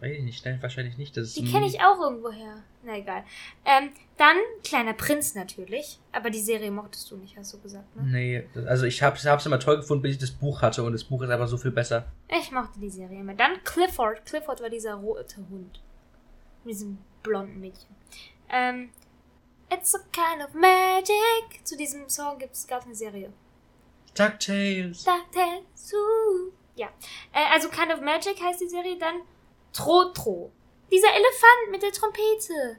[0.00, 1.16] Weiß ich nicht, nein, wahrscheinlich nicht.
[1.16, 2.62] Das ist Die kenne ich auch irgendwoher.
[2.82, 3.22] Na egal.
[3.66, 5.98] Ähm, dann Kleiner Prinz natürlich.
[6.12, 8.02] Aber die Serie mochtest du nicht, hast du gesagt, ne?
[8.04, 11.04] Nee, also ich hab's, hab's immer toll gefunden, bis ich das Buch hatte und das
[11.04, 12.06] Buch ist einfach so viel besser.
[12.28, 13.34] Ich mochte die Serie immer.
[13.34, 14.24] Dann Clifford.
[14.24, 15.82] Clifford war dieser rote Hund.
[16.64, 17.94] Mit diesem blonden Mädchen.
[18.48, 18.90] Ähm,
[19.72, 21.64] It's a kind of magic.
[21.64, 23.32] Zu diesem Song gibt's gab's eine Serie.
[24.14, 25.04] DuckTales.
[25.04, 26.52] Datesu.
[26.74, 26.88] Ja.
[27.32, 29.20] Äh, also Kind of Magic heißt die Serie dann
[29.72, 30.52] Trotro.
[30.90, 32.78] Dieser Elefant mit der Trompete.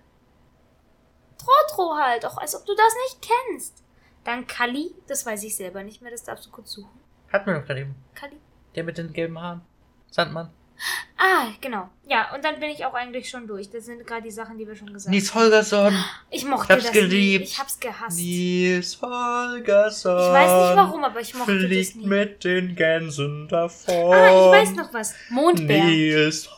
[1.37, 3.83] Trotro halt, auch als ob du das nicht kennst.
[4.23, 6.99] Dann Kali, das weiß ich selber nicht mehr, das darfst du kurz suchen.
[7.31, 7.95] Hatten wir doch gerade eben.
[8.13, 8.39] Kali.
[8.75, 9.61] Der mit den gelben Haaren.
[10.11, 10.51] Sandmann.
[11.17, 11.89] Ah, genau.
[12.07, 13.69] Ja, und dann bin ich auch eigentlich schon durch.
[13.69, 15.11] Das sind gerade die Sachen, die wir schon gesagt haben.
[15.13, 15.93] Nils Holgersson.
[16.31, 17.41] Ich mochte Ich hab's das geliebt.
[17.43, 17.47] nie.
[17.47, 18.17] Ich hab's gehasst.
[18.17, 20.17] Nils Holgersson.
[20.17, 22.07] Ich weiß nicht warum, aber ich mochte das Fliegt nie.
[22.07, 24.13] mit den Gänsen davon.
[24.13, 25.13] Ah, ich weiß noch was.
[25.29, 25.83] Mondbär.
[25.85, 26.49] Nils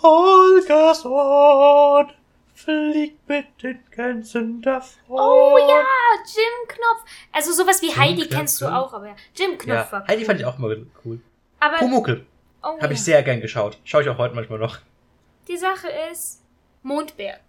[0.84, 2.12] Holgersson
[2.56, 5.00] fliegt mit den Gänsen davon.
[5.10, 5.84] Oh ja,
[6.26, 7.10] Jim Knopf.
[7.32, 9.16] Also sowas wie Jim Heidi Knopf, kennst du auch, aber ja.
[9.36, 10.08] Jim Knopf Ja, war cool.
[10.08, 11.20] Heidi fand ich auch mal cool.
[11.60, 12.26] Aber Pumuckel.
[12.64, 12.92] Oh, Habe ja.
[12.92, 13.78] ich sehr gern geschaut.
[13.84, 14.80] Schaue ich auch heute manchmal noch.
[15.48, 16.42] Die Sache ist
[16.82, 17.40] Mondbär.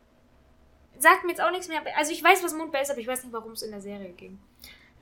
[0.98, 1.80] Sagt mir jetzt auch nichts mehr.
[1.96, 4.10] Also ich weiß, was Mondbär ist, aber ich weiß nicht, warum es in der Serie
[4.12, 4.38] ging.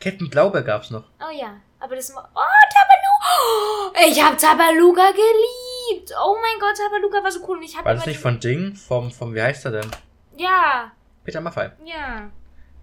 [0.00, 1.04] Captain Blaubeer gab's noch.
[1.20, 2.28] Oh ja, aber das war...
[2.34, 2.40] Oh,
[2.74, 3.92] Tabaluga!
[3.94, 6.12] Oh, ich hab Tabaluga geliebt!
[6.24, 7.58] Oh mein Gott, Tabaluga war so cool.
[7.58, 8.74] Und ich hab War das nicht von Ding?
[8.74, 9.90] Vom, vom, wie heißt er denn?
[10.36, 10.90] Ja,
[11.24, 11.70] Peter Maffay.
[11.84, 12.30] ja.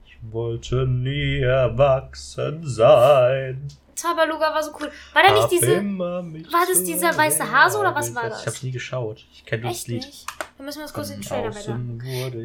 [0.06, 3.68] Ich wollte nie erwachsen sein.
[4.02, 4.92] Tabaluga war so cool.
[5.14, 5.78] War da nicht Hab diese...
[5.78, 8.42] war das dieser weiße Hase oder was war das?
[8.42, 9.26] Ich hab's nie geschaut.
[9.32, 10.06] Ich kenne das Lied.
[10.06, 10.26] nicht?
[10.58, 11.78] Dann müssen wir uns kurz den Von Trailer weiter.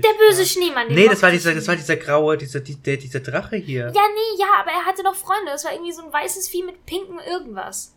[0.01, 0.89] Der böse Schneemann.
[0.89, 3.93] den Nee, das war dieser, das war dieser graue, dieser, die- der, dieser Drache hier.
[3.95, 5.51] Ja, nee, ja, aber er hatte noch Freunde.
[5.53, 7.95] Das war irgendwie so ein weißes Vieh mit pinken irgendwas.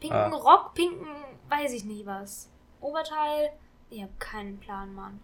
[0.00, 0.28] Pinken Ah.
[0.36, 1.06] Rock, pinken,
[1.48, 2.48] weiß ich nicht was.
[2.80, 3.50] Oberteil,
[3.90, 5.20] ich habe keinen Plan, Mann.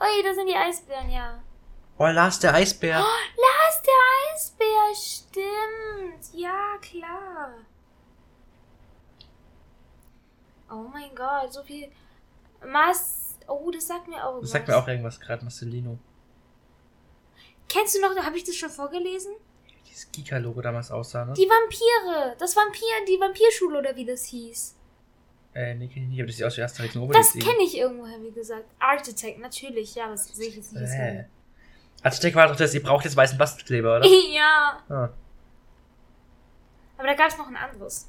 [0.00, 1.42] Ui, da sind die Eisbären, ja.
[1.98, 2.98] Oh, Lars der Eisbär.
[2.98, 6.34] Lars, der Eisbär, stimmt.
[6.34, 7.54] Ja, klar.
[10.70, 11.90] Oh mein Gott, so viel.
[12.66, 13.38] Mas.
[13.46, 14.50] Oh, das sagt mir auch Das irgendwas.
[14.50, 15.98] sagt mir auch irgendwas gerade, Marcelino.
[17.68, 19.32] Kennst du noch, habe ich das schon vorgelesen?
[19.64, 21.34] Wie dieses Kika-Logo damals aussah, ne?
[21.34, 22.34] Die Vampire.
[22.38, 24.76] Das Vampir, die Vampirschule oder wie das hieß.
[25.54, 27.46] Äh, nee, kenn ich nicht, aber das sieht aus wie Asterix und Das Obelix.
[27.46, 28.64] kenne ich irgendwoher, wie gesagt.
[28.80, 29.94] Architect, natürlich.
[29.94, 30.90] Ja, was sehe ich jetzt nicht.
[30.90, 31.24] Äh.
[32.04, 34.06] Architekt war doch das, ihr braucht jetzt weißen Bastelkleber, oder?
[34.32, 34.78] ja.
[34.88, 35.08] Ah.
[36.98, 38.08] Aber da gab es noch ein anderes.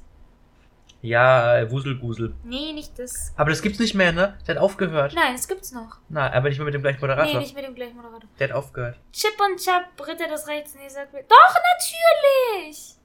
[1.02, 2.34] Ja, äh, Wuselgusel.
[2.44, 3.32] Nee, nicht das.
[3.36, 4.38] Aber das gibt's nicht mehr, ne?
[4.46, 5.14] Der hat aufgehört.
[5.14, 5.98] Nein, das gibt's noch.
[6.08, 7.32] Na, aber nicht mehr mit dem gleichen Moderator.
[7.32, 8.28] Nee, nicht mit dem gleichen Moderator.
[8.38, 8.98] Der hat aufgehört.
[9.12, 10.74] Chip und Chap, Ritter des Rechts.
[10.74, 11.22] Nee, sag mir.
[11.22, 12.95] Doch, natürlich!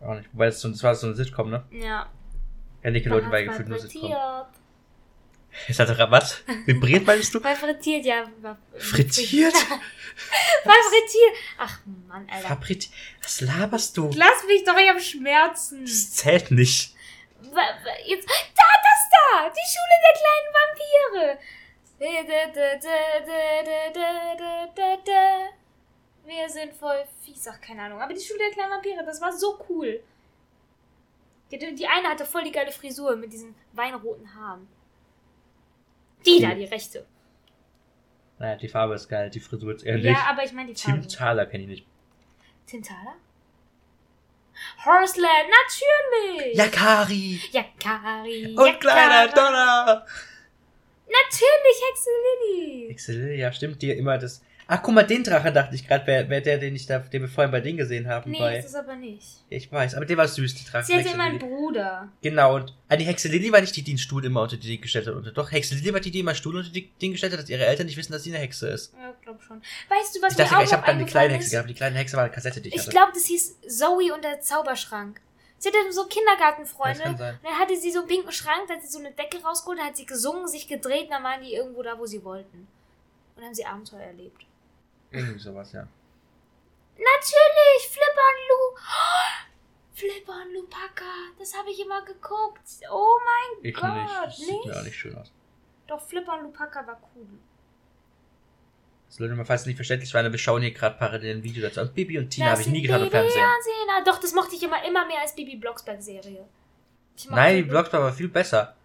[0.00, 0.28] Auch nicht.
[0.32, 1.64] Wobei das, so, das war so eine Sitcom, ne?
[1.70, 2.08] Ja.
[2.82, 3.78] Ja, Nickelodeon war ja gefühlt nur.
[3.78, 4.12] Sitcom.
[5.78, 6.42] Hat er was?
[6.66, 7.40] Vibriert meinst du?
[7.40, 8.24] Frittiert, ja.
[8.76, 9.54] Frittiert?
[9.56, 11.36] Frittiert.
[11.58, 12.48] Ach Mann, Alter.
[12.48, 12.90] Fabrit.
[13.22, 14.10] Was laberst du?
[14.14, 15.84] Lass mich doch, ich hab Schmerzen.
[15.84, 16.94] Das zählt nicht.
[18.04, 19.48] Jetzt, da, das da!
[19.48, 21.38] Die Schule der kleinen Vampire!
[26.26, 28.00] Wir sind voll fies, ach keine Ahnung.
[28.00, 30.00] Aber die Schule der kleinen Vampire, das war so cool.
[31.50, 34.66] Die, die eine hatte voll die geile Frisur mit diesen weinroten Haaren.
[36.24, 37.06] Die da, die rechte.
[38.38, 40.06] Naja, die Farbe ist geil, die Frisur ist ehrlich.
[40.06, 41.00] Ja, aber ich meine die Farbe.
[41.00, 41.86] Tim Thaler kenne ich nicht.
[42.66, 43.14] Tintala?
[44.84, 46.56] Horseland, natürlich!
[46.56, 47.40] Ja, Kari!
[47.52, 48.54] Ja, Kari.
[48.56, 49.32] Und ja, kleiner.
[49.32, 50.06] Donner!
[51.06, 52.88] Natürlich, Hexe Lilly.
[52.90, 54.42] Excel, ja, stimmt, dir immer das.
[54.68, 57.22] Ach, guck mal, den Drachen dachte ich gerade, wer, wer der, den ich da, den
[57.22, 58.30] wir vorhin bei denen gesehen haben.
[58.30, 59.26] Nee, bei, ist es aber nicht.
[59.48, 60.86] ich weiß, aber der war süß, die Drachen.
[60.86, 61.38] Sie hatte immer einen.
[61.38, 62.08] Bruder.
[62.20, 64.66] Genau, und ah, die Hexe Lilly war nicht die, die den Stuhl immer unter die
[64.66, 65.14] Ding gestellt hat.
[65.36, 67.48] Doch, Hexe Lilly war die, die immer einen Stuhl unter die Ding gestellt hat, dass
[67.48, 68.92] ihre Eltern nicht wissen, dass sie eine Hexe ist.
[68.94, 69.62] Ja, glaub schon.
[69.88, 71.70] Weißt du, was Ich mir dachte, auch ich habe dann die kleine Hexe gehabt.
[71.70, 74.40] Die kleine Hexe war eine Kassette, die ich, Ich glaube, das hieß Zoe und der
[74.40, 75.20] Zauberschrank.
[75.58, 76.98] Sie hatte so Kindergartenfreunde.
[76.98, 77.34] Das kann sein.
[77.36, 79.78] Und dann hatte sie so einen pinken Schrank, da hat sie so eine Decke rausgeholt,
[79.78, 82.58] dann hat sie gesungen, sich gedreht, und dann waren die irgendwo da, wo sie wollten.
[82.58, 82.68] Und
[83.36, 84.44] dann haben sie Abenteuer erlebt.
[85.16, 85.86] Irgendwie sowas, ja.
[86.96, 88.78] Natürlich, Flipper und Lou.
[88.78, 89.46] Oh,
[89.92, 91.04] Flipper und Lupaka,
[91.38, 92.60] das habe ich immer geguckt.
[92.90, 93.94] Oh mein Ich Gott.
[93.94, 94.10] nicht.
[94.24, 94.96] Das sieht auch nicht?
[94.96, 95.32] schön aus.
[95.86, 97.26] Doch, Flipper und Lupaka war cool.
[99.08, 101.62] Das Leute mal, falls es nicht verständlich war, wir schauen hier gerade parallel ein Video
[101.62, 101.80] dazu.
[101.80, 103.32] Und Bibi und Tina habe ich nie geschaut im Fernsehen.
[103.32, 104.04] Tina.
[104.04, 106.44] Doch, das mochte ich immer, immer mehr als Bibi Blocksberg-Serie.
[107.30, 108.75] Nein, die Blocksberg war viel besser.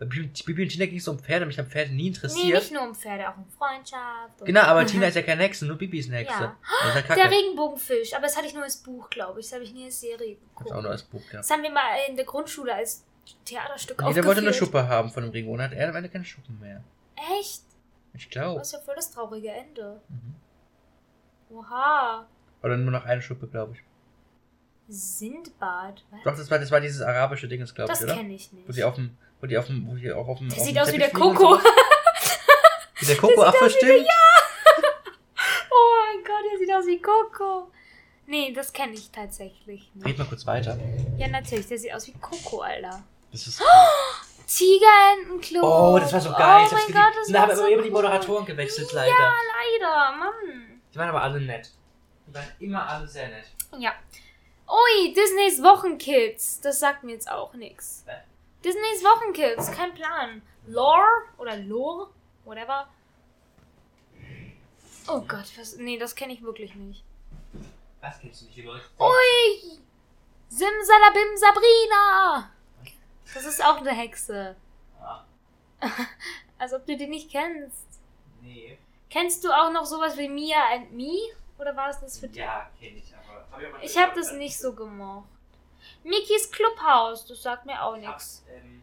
[0.00, 2.58] Bei Bibi und Tina ging es um Pferde, mich haben Pferde nie Nee, interessiert.
[2.58, 4.40] nicht nur um Pferde, auch um Freundschaft.
[4.40, 6.32] Und genau, aber Tina ist ja keine Hexe, nur Bibi ist eine Hexe.
[6.40, 6.56] Ja.
[6.84, 7.14] Das ist ja.
[7.16, 9.46] Der Regenbogenfisch, aber das hatte ich nur als Buch, glaube ich.
[9.46, 10.72] Das habe ich nie als Serie geguckt.
[10.72, 11.44] auch nur als Buch gehabt.
[11.44, 13.04] Das haben wir mal in der Grundschule als
[13.44, 14.26] Theaterstück Jeder aufgeführt.
[14.26, 16.82] wollte eine Schuppe haben von dem Regenbogen, hat er am Ende keine Schuppen mehr.
[17.38, 17.62] Echt?
[18.14, 18.58] Ich glaube.
[18.60, 20.00] Das ist ja voll das traurige Ende.
[20.08, 21.56] Mhm.
[21.58, 22.26] Oha.
[22.62, 23.82] Oder nur noch eine Schuppe, glaube ich.
[24.88, 26.02] Sindbad.
[26.10, 26.20] Was?
[26.24, 28.14] Doch, das war, das war dieses arabische Ding, glaube das ich, oder?
[28.16, 28.66] kenne ich nicht.
[28.66, 30.48] Wo die auf dem, wo die auf dem, wo die auch auf dem.
[30.48, 31.58] Der auf sieht dem aus wie der Koko.
[32.98, 34.06] Wie der Koko-Affe, stimmt?
[35.72, 37.70] Oh mein Gott, der sieht aus wie Coco.
[38.26, 40.18] Nee, das kenne ich tatsächlich Red nicht.
[40.18, 40.78] mal kurz weiter.
[41.16, 43.02] Ja, natürlich, der sieht aus wie Coco, Alter.
[43.32, 43.62] Das ist.
[44.46, 45.60] Tigerentenklo.
[45.62, 46.66] Oh, das war so geil.
[46.70, 46.86] Oh mein.
[46.92, 47.94] Gott, das da war haben so immer die cool.
[47.94, 49.08] Moderatoren gewechselt, leider.
[49.10, 49.32] Ja,
[49.78, 50.80] leider, Mann.
[50.92, 51.70] Die waren aber alle nett.
[52.26, 53.46] Die waren immer alle sehr nett.
[53.78, 53.92] Ja.
[54.68, 56.60] Ui, Disneys Wochenkids.
[56.60, 58.04] Das sagt mir jetzt auch nichts.
[58.64, 60.42] Disneys Wochenkids, kein Plan.
[60.66, 61.06] Lore
[61.38, 62.10] oder Lore,
[62.44, 62.88] whatever.
[65.08, 65.76] Oh Gott, was.
[65.76, 67.02] Nee, das kenne ich wirklich nicht.
[68.00, 68.84] Was kennst du nicht, Leute?
[68.98, 69.78] Ui!
[70.48, 72.50] Simsalabim Sabrina!
[73.32, 74.56] Das ist auch eine Hexe.
[75.00, 75.24] Ah,
[76.58, 77.86] Als ob du die nicht kennst.
[78.42, 78.78] nee.
[79.08, 81.18] Kennst du auch noch sowas wie Mia and Me?
[81.58, 82.36] Oder war es das für dich?
[82.36, 83.44] Ja, kenn ich, aber.
[83.50, 85.26] Hab ich aber Ich habe das nicht so gemocht.
[86.04, 88.44] Mickey's Clubhouse, das sagt mir auch Ich nichts.
[88.50, 88.82] ähm,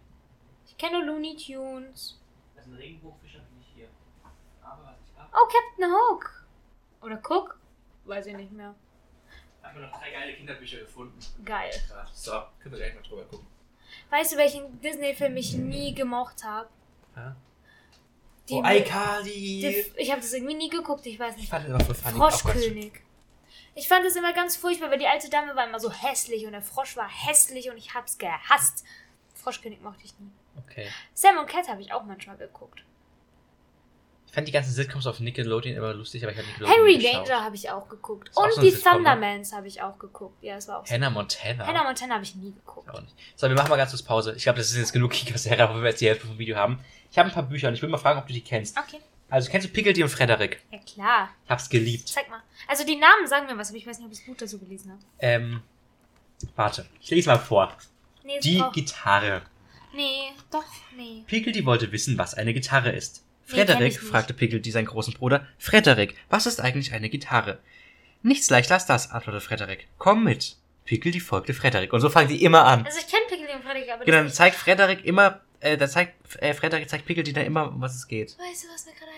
[0.68, 2.20] Ich kenne nur Looney Tunes.
[2.56, 3.88] das ist ein Regenbogenfischer, bin ich hier.
[4.62, 6.46] Aber ich hab, Oh, Captain Hook.
[7.02, 7.60] Oder Cook?
[8.06, 8.74] Weiß ich nicht mehr.
[9.64, 11.18] hab mir noch drei geile Kinderbücher gefunden.
[11.44, 11.72] Geil.
[12.14, 13.48] So, können wir gleich mal drüber gucken.
[14.10, 16.70] Weißt du, welchen Disney-Film ich nie gemocht habe?
[17.16, 17.36] Ja?
[18.48, 19.24] Die- oh!
[19.24, 21.50] Die- Ich habe das irgendwie nie geguckt, ich weiß Ich nicht.
[21.50, 22.16] fand den immer voll funny.
[22.16, 22.30] Oh.
[22.30, 23.02] Froschkönig.
[23.78, 26.54] Ich fand es immer ganz furchtbar, weil die alte Dame war immer so hässlich und
[26.54, 28.84] der Frosch war hässlich und ich hab's gehasst.
[29.36, 30.32] Froschkönig mochte ich nie.
[30.58, 30.88] Okay.
[31.14, 32.84] Sam und Cat habe ich auch manchmal geguckt.
[34.26, 37.30] Ich fand die ganzen Sitcoms auf Nickelodeon immer lustig, aber ich habe Nickelodeon geschaut.
[37.30, 38.30] Danger habe ich auch geguckt.
[38.30, 38.98] Ist auch Und so die Sitcom, ne?
[38.98, 40.44] Thundermans habe ich auch geguckt.
[40.44, 40.94] Ja, das war auch so.
[40.96, 41.68] Hannah Montana.
[41.68, 42.92] Hannah Montana habe ich nie geguckt.
[43.00, 43.16] Nicht.
[43.36, 44.34] So, wir machen mal ganz kurz Pause.
[44.36, 46.84] Ich glaube, das ist jetzt genug Kika-Serie, wo wir jetzt die Hälfte vom Video haben.
[47.12, 48.76] Ich habe ein paar Bücher und ich will mal fragen, ob du die kennst.
[48.76, 49.00] Okay.
[49.30, 50.62] Also, kennst du Pickledy und Frederik?
[50.72, 51.30] Ja, klar.
[51.44, 52.08] Ich hab's geliebt.
[52.08, 52.42] Zeig mal.
[52.68, 54.58] Also die Namen sagen mir was, aber ich weiß nicht, ob ich das Buch dazu
[54.60, 55.02] gelesen habe.
[55.20, 55.62] Ähm,
[56.56, 56.86] warte.
[57.02, 57.76] Ich lese mal vor.
[58.24, 59.42] Nee, Die brauch- Gitarre.
[59.94, 60.64] Nee, doch,
[60.96, 61.24] nee.
[61.28, 63.24] Pickledy wollte wissen, was eine Gitarre ist.
[63.46, 67.60] Frederik fragte Pickledy seinen großen Bruder, Frederik, was ist eigentlich eine Gitarre?
[68.22, 69.88] Nichts leichter als das, antwortete Frederik.
[69.98, 70.58] Komm mit.
[70.86, 71.94] Pickledy folgte Frederik.
[71.94, 72.86] Und so fangen die immer an.
[72.86, 76.14] Also ich kenne Pickledy und Frederik, aber Genau, dann zeigt Frederik immer, äh, dann zeigt,
[76.42, 78.38] äh, Frederik zeigt Pickledy dann immer, um was es geht.
[78.38, 79.12] Weißt du, was mir gerade?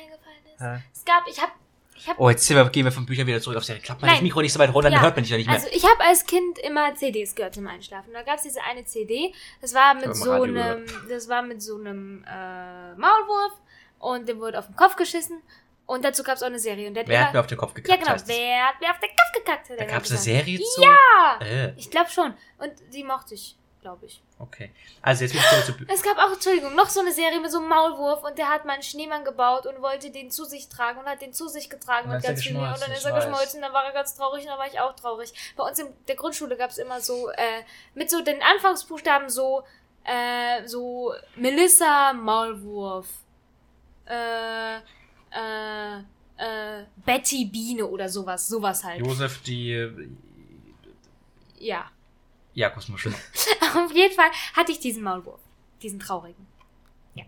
[0.60, 0.82] Ja.
[0.94, 1.52] Es gab, ich hab,
[1.96, 3.82] ich hab, Oh, jetzt sind wir, gehen wir von Büchern wieder zurück auf Serie.
[3.82, 4.22] Klappt mal das.
[4.22, 4.96] Mikro nicht so weit runter, Ja.
[4.96, 5.56] dann hört man dich ja nicht mehr.
[5.56, 8.14] also ich habe als Kind immer CDs gehört zum Einschlafen.
[8.14, 11.62] Da gab es diese eine CD, das war mit so Radio einem, das war mit
[11.62, 13.54] so einem äh, Maulwurf
[14.00, 15.42] und dem wurde auf den Kopf geschissen
[15.86, 16.88] und dazu gab es auch eine Serie.
[16.88, 17.90] Und der hat Wer hat immer, mir auf den Kopf gekackt?
[18.08, 19.70] ja genau, wer hat mir auf den Kopf gekackt?
[19.72, 20.20] hat Da gab es eine.
[20.20, 20.82] Serie zu?
[20.82, 21.40] Ja!
[21.42, 22.34] Äh, Ich glaube schon.
[22.60, 24.22] Und die mochte ich, glaube ich.
[24.40, 24.72] Okay.
[25.02, 25.94] Also jetzt zurück zu.
[25.94, 28.66] Es gab auch, Entschuldigung, noch so eine Serie mit so einem Maulwurf und der hat
[28.66, 31.70] mal einen Schneemann gebaut und wollte den zu sich tragen und hat den zu sich
[31.70, 32.56] getragen Und dann und ist er ganz viel.
[32.58, 34.96] Und dann ist er geschmolzen, dann war er ganz traurig und dann war ich auch
[34.96, 35.34] traurig.
[35.56, 39.64] Bei uns in der Grundschule gab es immer so, äh, mit so den Anfangsbuchstaben so,
[40.04, 43.08] äh, so Melissa Maulwurf,
[44.06, 46.00] äh, äh,
[46.38, 49.06] äh, Betty Biene oder sowas, sowas halt.
[49.06, 50.10] Josef, die äh,
[52.54, 52.68] Ja.
[52.68, 53.14] Jakobsmuschel.
[53.76, 55.40] Auf jeden Fall hatte ich diesen Maulwurf.
[55.82, 56.46] Diesen traurigen.
[57.16, 57.24] Ja.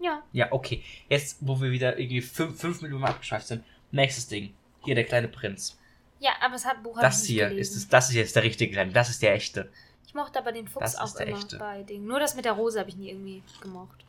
[0.00, 0.22] Ja.
[0.32, 0.82] Ja, okay.
[1.08, 3.64] Jetzt, wo wir wieder irgendwie fünf, fünf Minuten abgeschweift sind.
[3.90, 4.54] Nächstes Ding.
[4.84, 5.78] Hier der kleine Prinz.
[6.20, 7.60] Ja, aber das hat Buch Das hier gelesen.
[7.72, 8.92] ist es, das ist jetzt der richtige kleine.
[8.92, 9.70] Das ist der echte.
[10.06, 11.58] Ich mochte aber den Fuchs Das ist auch der immer echte.
[11.58, 12.04] bei Ding.
[12.06, 14.04] Nur das mit der Rose habe ich nie irgendwie gemocht.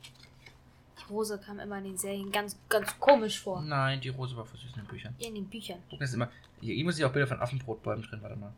[0.99, 3.61] Die Rose kam immer in den Serien ganz, ganz komisch vor.
[3.61, 5.15] Nein, die Rose war für süß in den Büchern.
[5.19, 5.79] In den Büchern.
[5.89, 6.29] Guck, das ist immer.
[6.61, 8.53] Hier, hier muss ich auch Bilder von Affenbrotbäumen drin, warte mal.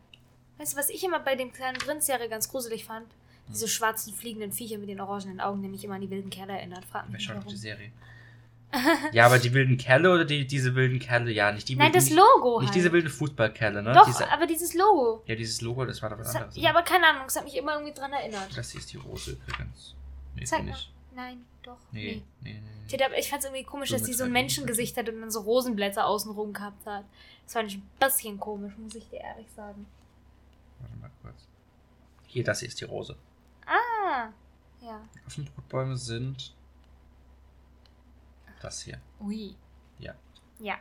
[0.61, 3.07] Weißt du, was ich immer bei dem kleinen Prinz-Serie ganz gruselig fand?
[3.07, 3.53] Hm.
[3.53, 6.53] Diese schwarzen fliegenden Viecher mit den orangenen Augen, die mich immer an die wilden Kerle
[6.53, 6.85] erinnert.
[6.85, 7.57] Frag mich auf die.
[7.57, 7.91] Serie.
[9.11, 11.31] ja, aber die wilden Kerle oder die, diese wilden Kerle?
[11.31, 12.05] Ja, nicht die Nein, wilden.
[12.07, 12.75] das Logo Nicht halt.
[12.75, 13.91] diese wilden Fußballkerle, ne?
[13.91, 15.23] Doch, Diese, aber dieses Logo.
[15.25, 16.55] ja, dieses Logo, das war doch was Das anderes.
[16.55, 16.63] hat, ne?
[16.63, 18.55] ja, aber keine Ahnung, es hat mich immer irgendwie dran erinnert.
[18.55, 19.95] Das hier ist die Rose übrigens.
[20.35, 20.65] Nee, Zeig mal.
[20.67, 20.89] nicht.
[21.13, 21.75] Nein, doch.
[21.91, 22.53] Nee, Nee.
[22.53, 22.97] nee, nee.
[23.09, 23.19] nee.
[23.19, 25.41] Ich fand es irgendwie komisch, So dass die so ein Menschengesicht hat und dann so
[25.41, 27.03] Rosenblätter außenrum gehabt hat.
[27.43, 29.85] Das fand ich ein bisschen komisch, muss ich dir ehrlich sagen.
[30.81, 31.47] Warte mal kurz.
[32.27, 33.17] Hier, das hier ist die Rose.
[33.65, 34.29] Ah,
[34.81, 35.01] ja.
[35.25, 36.55] Affenbrotbäume sind
[38.61, 38.99] Das hier.
[39.19, 39.55] Ui.
[39.99, 40.13] Ja.
[40.59, 40.77] Ja.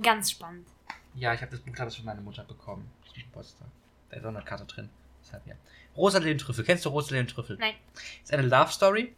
[0.00, 0.68] Ganz spannend.
[1.14, 2.90] Ja, ich habe das Buch damals von meiner Mutter bekommen.
[3.04, 3.68] Zum Geburtstag.
[4.10, 4.88] Da ist auch eine Karte drin.
[5.22, 5.54] Deshalb ja.
[5.96, 6.64] Rosalie den Trüffel.
[6.64, 7.56] Kennst du Rosalie den Trüffel?
[7.56, 7.74] Nein.
[8.22, 9.16] Ist eine Love Story.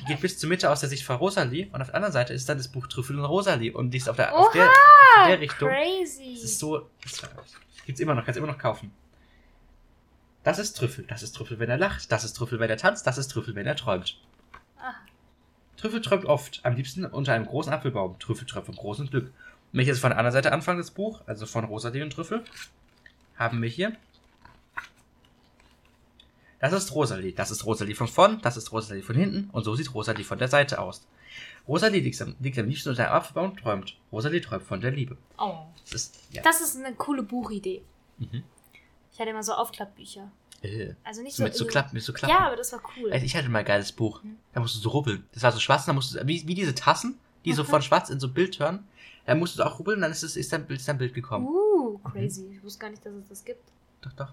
[0.00, 2.32] Die geht bis zur Mitte aus der Sicht von Rosalie und auf der anderen Seite
[2.32, 5.26] ist dann das Buch Trüffel und Rosalie und die ist auf der, auf der, auf
[5.26, 5.68] der Richtung.
[5.68, 6.34] Crazy.
[6.34, 6.88] Das ist so.
[7.02, 7.22] Das
[7.86, 8.92] gibt's immer noch, kannst immer noch kaufen.
[10.46, 11.04] Das ist Trüffel.
[11.08, 12.12] Das ist Trüffel, wenn er lacht.
[12.12, 13.06] Das ist Trüffel, wenn er tanzt.
[13.06, 14.16] Das ist Trüffel, wenn er träumt.
[14.78, 14.94] Ah.
[15.76, 16.60] Trüffel träumt oft.
[16.62, 18.18] Am liebsten unter einem großen Apfelbaum.
[18.20, 19.24] Trüffel träumt von großem Glück.
[19.26, 19.32] Und
[19.72, 22.44] wenn ich jetzt von der anderen Seite anfange, das Buch, also von Rosalie und Trüffel,
[23.36, 23.96] haben wir hier.
[26.58, 27.32] Das ist Rosalie.
[27.32, 28.40] Das ist Rosalie von vorn.
[28.42, 29.50] Das ist Rosalie von hinten.
[29.50, 31.06] Und so sieht Rosalie von der Seite aus.
[31.68, 33.96] Rosalie liegt am, liegt am liebsten unter einem Apfelbaum und träumt.
[34.12, 35.16] Rosalie träumt von der Liebe.
[35.38, 35.58] Oh.
[35.84, 36.42] Das ist, ja.
[36.42, 37.82] Das ist eine coole Buchidee.
[38.18, 38.42] Mhm.
[39.12, 40.30] Ich hatte immer so Aufklappbücher.
[40.62, 40.94] Äh.
[41.04, 41.44] Also nicht So so.
[41.44, 42.34] mit so äh, Klappen, mit so Klappen.
[42.34, 43.12] Ja, aber das war cool.
[43.12, 44.22] Also ich hatte mal ein geiles Buch.
[44.22, 44.36] Mhm.
[44.54, 45.24] Da musst du so rubbeln.
[45.32, 47.66] Das war so schwarz, da musst du, wie, wie diese Tassen, die so Mhm.
[47.68, 48.86] von schwarz in so Bild hören.
[49.26, 51.46] Da musst du auch rubbeln, dann ist, es, ist, dein, ist dein Bild gekommen.
[51.48, 52.48] Uh, crazy.
[52.54, 53.62] Ich wusste gar nicht, dass es das gibt.
[54.00, 54.32] Doch, doch.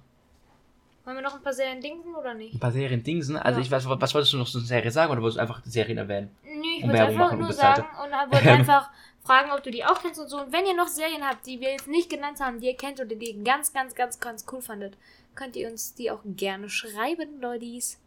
[1.05, 2.53] Wollen wir noch ein paar Serien denken oder nicht?
[2.55, 3.35] Ein paar Serien Dingsen.
[3.35, 3.65] Also Ja.
[3.65, 5.97] ich weiß, was wolltest du noch so eine Serie sagen oder wolltest du einfach Serien
[5.97, 6.29] erwähnen?
[6.43, 8.89] Nee, ich wollte einfach nur sagen und wollte einfach
[9.23, 10.39] fragen, ob du die auch kennst und so.
[10.41, 12.99] Und wenn ihr noch Serien habt, die wir jetzt nicht genannt haben, die ihr kennt
[13.01, 14.97] oder die ihr ganz, ganz, ganz, ganz cool fandet,
[15.35, 17.99] könnt ihr uns die auch gerne schreiben, Leutis.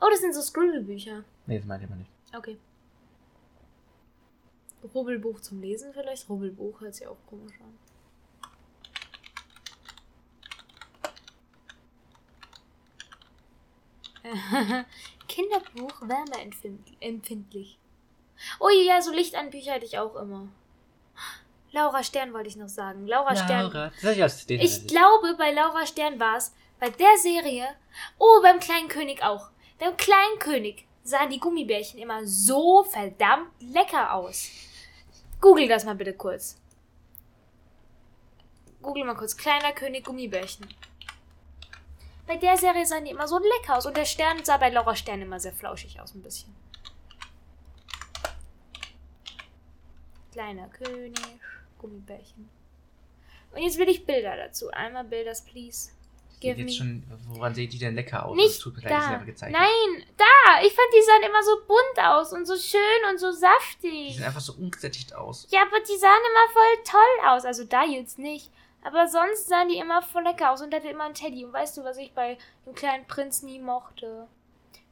[0.00, 1.22] Oh, das sind so Scribble-Bücher.
[1.46, 2.10] Nee, das meinte ich mal nicht.
[2.36, 2.58] Okay.
[4.94, 6.28] Rubbelbuch zum Lesen vielleicht?
[6.28, 7.74] Rubbelbuch hört sich auch komisch an.
[15.28, 17.78] Kinderbuch wärmeempfindlich.
[18.58, 20.48] Oh ja, so Lichtanbücher hatte ich auch immer.
[21.72, 23.06] Laura Stern wollte ich noch sagen.
[23.06, 23.70] Laura, Stern.
[23.72, 23.92] Laura.
[24.64, 27.68] Ich glaube, bei Laura Stern war es, bei der Serie,
[28.18, 29.50] oh, beim kleinen König auch.
[29.78, 34.48] Beim kleinen König sahen die Gummibärchen immer so verdammt lecker aus.
[35.40, 36.56] Google das mal bitte kurz.
[38.82, 39.36] Google mal kurz.
[39.36, 40.66] Kleiner König Gummibärchen.
[42.30, 43.86] Bei der Serie sahen die immer so lecker aus.
[43.86, 46.54] Und der Stern sah bei Laura Stern immer sehr flauschig aus, ein bisschen.
[50.30, 51.18] Kleiner König,
[51.80, 52.48] Gummibärchen.
[53.52, 54.70] Und jetzt will ich Bilder dazu.
[54.70, 55.90] Einmal Bilders, please.
[56.38, 56.72] Give jetzt me.
[56.72, 58.36] schon, woran sieht die denn lecker aus?
[58.36, 59.24] Nicht Das tut mir leid, die da.
[59.24, 59.60] gezeichnet.
[59.60, 60.62] Nein, da.
[60.64, 64.14] Ich fand, die sahen immer so bunt aus und so schön und so Die saftig.
[64.14, 65.48] sehen einfach so ungesättigt aus.
[65.50, 67.44] Ja, aber die sahen immer voll toll aus.
[67.44, 68.52] Also da jetzt nicht.
[68.82, 71.44] Aber sonst sahen die immer voll lecker aus und hatte immer einen Teddy.
[71.44, 74.26] Und weißt du, was ich bei dem kleinen Prinz nie mochte?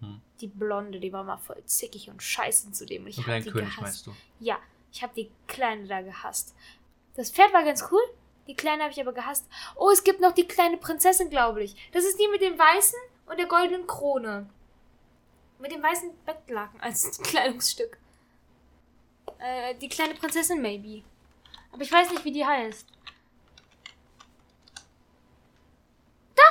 [0.01, 0.21] Hm.
[0.41, 3.07] Die Blonde, die war mal voll zickig und scheiße zu dem.
[3.07, 3.83] Ich hab kleinen die König gehasst.
[3.83, 4.15] meinst du?
[4.41, 4.59] Ja,
[4.93, 6.55] ich habe die Kleine da gehasst.
[7.17, 8.03] Das Pferd war ganz cool.
[8.47, 9.47] Die Kleine habe ich aber gehasst.
[9.77, 11.91] Oh, es gibt noch die kleine Prinzessin, glaube ich.
[11.93, 14.49] Das ist die mit dem weißen und der goldenen Krone.
[15.59, 17.99] Mit dem weißen Bettlaken als Kleidungsstück.
[19.39, 21.03] Äh, die kleine Prinzessin, maybe.
[21.73, 22.87] Aber ich weiß nicht, wie die heißt.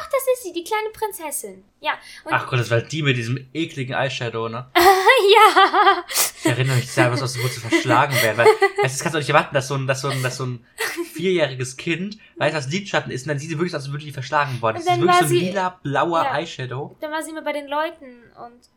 [0.07, 1.63] Doch, das ist sie, die kleine Prinzessin.
[1.81, 1.93] Ja,
[2.25, 4.69] Ach Gott, das war die mit diesem ekligen Eyeshadow, ne?
[4.75, 6.03] ja.
[6.39, 8.47] Ich erinnere mich sehr, was aus dem zu verschlagen werden, weil
[8.83, 10.65] es kannst du nicht erwarten, dass so ein, dass so ein, dass so ein
[11.13, 14.11] vierjähriges Kind weiß, was Lidschatten ist und dann sieht sie wirklich aus, als würde die
[14.11, 14.77] verschlagen worden.
[14.77, 16.37] Das ist wirklich so ein sie- lila, blauer Ja.
[16.37, 16.95] Eyeshadow.
[17.01, 18.69] Dann war sie immer bei den Leuten und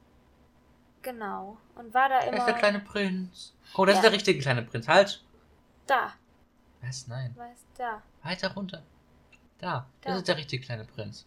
[1.03, 1.59] genau.
[1.77, 3.55] Und war da Da immer ist der kleine Prinz.
[3.77, 3.99] Oh, das Ja.
[4.01, 4.89] ist der richtige kleine Prinz.
[4.89, 5.23] Halt.
[5.87, 6.13] da.
[6.83, 7.07] Was?
[7.09, 7.35] Nein.
[7.37, 8.03] Was da?
[8.23, 8.83] Weiter runter.
[9.61, 9.87] Da.
[10.03, 10.19] Das Da.
[10.19, 11.27] ist der richtige kleine Prinz.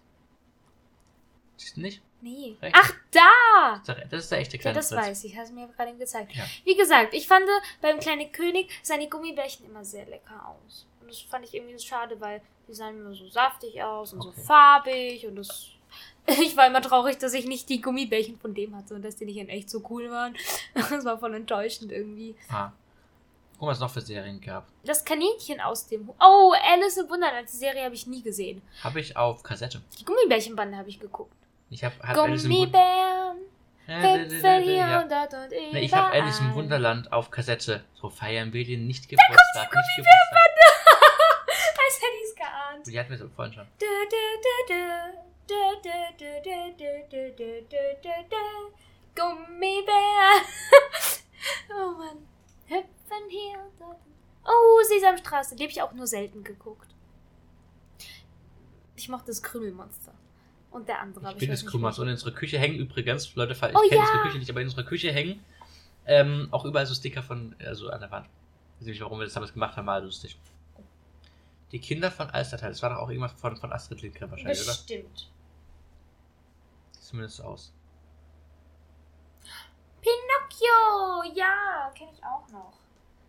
[1.58, 2.02] Siehst du nicht?
[2.22, 2.56] Nee.
[2.62, 2.80] Rechts.
[2.82, 3.82] Ach, da!
[3.86, 5.02] Das ist der, das echte Ja, kleine das Prinz.
[5.02, 5.38] weiß ich.
[5.38, 6.34] Hast du mir gerade gezeigt.
[6.36, 6.44] Ja.
[6.64, 7.46] Wie gesagt, ich fand
[7.82, 10.88] beim kleinen König seine Gummibärchen immer sehr lecker aus.
[11.02, 14.34] Und das fand ich irgendwie schade, weil die sahen immer so saftig aus und Okay.
[14.38, 15.68] so farbig und das.
[16.26, 19.26] Ich war immer traurig, dass ich nicht die Gummibärchen von dem hatte und dass die
[19.26, 20.36] nicht in echt so cool waren.
[20.74, 22.36] Das war voll enttäuschend irgendwie.
[22.50, 22.72] Ah.
[23.64, 24.68] Guck mal, was es noch für Serien gab.
[24.84, 26.10] Das Kaninchen aus dem.
[26.20, 27.48] Oh, Alice im Wunderland.
[27.50, 28.62] Die Serie habe ich nie gesehen.
[28.84, 29.82] Habe ich auf Kassette.
[29.98, 31.34] Die Gummibärchenbande habe ich geguckt.
[31.70, 33.38] Ich habe hab Gummibären.
[33.88, 34.18] Ja.
[34.18, 37.86] Nee, ich habe Alice im Wunderland auf Kassette.
[37.94, 39.38] So feiern wir den nicht Geburtstag.
[39.54, 40.66] Da kommt die Gummibärenbande.
[41.86, 42.86] Als hätte ich es geahnt.
[42.86, 43.66] Die hatten wir so vorhin schon.
[43.80, 44.18] Du, du,
[44.68, 44.76] du,
[49.16, 50.42] Gummibär.
[51.70, 52.28] oh Mann.
[52.66, 52.84] Hä?
[53.16, 53.98] Hüpfen hier und dort.
[54.46, 55.56] Oh, Sesamstraße.
[55.56, 56.94] Die habe ich auch nur selten geguckt.
[58.96, 60.14] Ich mochte das Krümelmonster.
[60.72, 61.32] Und der andere.
[61.34, 61.98] Ich bin Krümmers.
[61.98, 62.02] welcher.
[62.02, 64.02] Und in unserer Küche hängen übrigens, Leute, ich Oh, kenne ja.
[64.02, 65.44] unsere Küche nicht, aber in unserer Küche hängen
[66.06, 68.28] ähm, auch überall so Sticker von, also an der Wand.
[68.76, 70.38] Ich weiß nicht, warum wir das damals gemacht haben, war lustig.
[71.72, 74.72] Die Kinder von Alstertal, das war doch auch irgendwas von, von Astrid Lindgren wahrscheinlich, oder?
[74.74, 75.32] Bestimmt.
[76.92, 77.74] Sieht zumindest so aus.
[80.02, 81.34] Pinocchio!
[81.36, 82.74] Ja, kenne ich auch noch.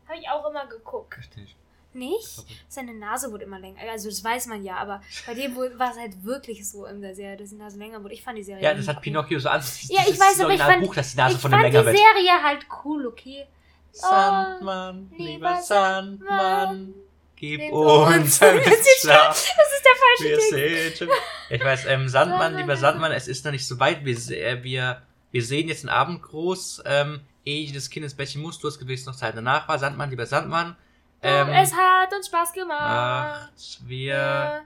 [0.08, 1.16] Habe ich auch immer geguckt.
[1.18, 1.56] Richtig.
[1.94, 2.44] Nicht?
[2.68, 3.78] Seine Nase wurde immer länger.
[3.90, 7.14] Also das weiß man ja, aber bei dem war es halt wirklich so in der
[7.14, 8.14] Serie, dass die Nase länger wurde.
[8.14, 9.02] Ich fand die Serie Ja, das hat cool.
[9.02, 9.62] Pinocchio so an.
[9.88, 11.86] Ja, ich weiß, aber ich fand, Buch, dass die Nase ich von fand länger die
[11.86, 11.96] wird.
[11.96, 13.46] Serie halt cool, okay?
[13.92, 16.94] Sandmann, lieber lieber Sandmann,
[17.36, 19.28] gib uns ein Das ist Schlaf.
[19.28, 21.08] Das ist der falsche Wir sind schon.
[21.50, 22.76] Ich weiß, ähm, Sandmann, Sandmann, lieber.
[22.76, 24.04] Sandmann, es ist noch nicht so weit.
[24.04, 26.82] Wir, äh, wir, wir sehen jetzt den Abend groß.
[26.86, 29.78] Ähm, ehe jedes Kind ins Bettchen muss, du hast gewiss noch Zeit danach war.
[29.78, 30.76] Sandmann, lieber Sandmann.
[31.22, 33.52] Ähm, es hat uns Spaß gemacht.
[33.52, 34.62] macht wir.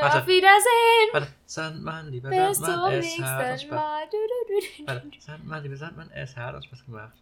[0.00, 0.26] Auf Warte.
[0.26, 1.08] Wiedersehen.
[1.12, 3.70] Warte, Sandmann, lieber Bis Sandmann, es hat uns Spaß.
[4.86, 7.12] Warte, Sandmann, lieber Sandmann, es hat uns Spaß gemacht.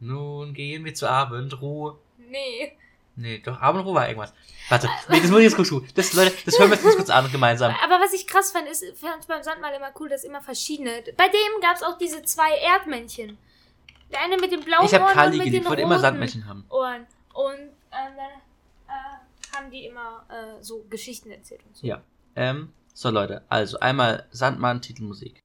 [0.00, 1.98] Nun gehen wir zur Abendruhe.
[2.18, 2.76] Nee.
[3.16, 4.32] Nee, doch, Abendruhe war irgendwas.
[4.68, 5.86] Warte, nee, das muss ich jetzt kurz tun.
[5.94, 7.74] Das, Leute, das hören wir jetzt ganz kurz an, gemeinsam.
[7.82, 10.90] Aber was ich krass fand, ist, ich fand beim Sandmal immer cool, dass immer verschiedene.
[11.16, 13.38] Bei dem gab es auch diese zwei Erdmännchen.
[14.10, 15.98] Der eine mit den blauen Ich habe Ohren Kali und mit den ich wollte immer
[15.98, 16.64] Sandmännchen haben.
[16.70, 17.06] Ohren.
[17.32, 17.70] Und ähm,
[18.16, 18.30] dann
[18.88, 21.86] äh, haben die immer äh, so Geschichten erzählt und so.
[21.86, 22.02] Ja.
[22.36, 25.43] Ähm, so Leute, also einmal Sandmann, Titelmusik.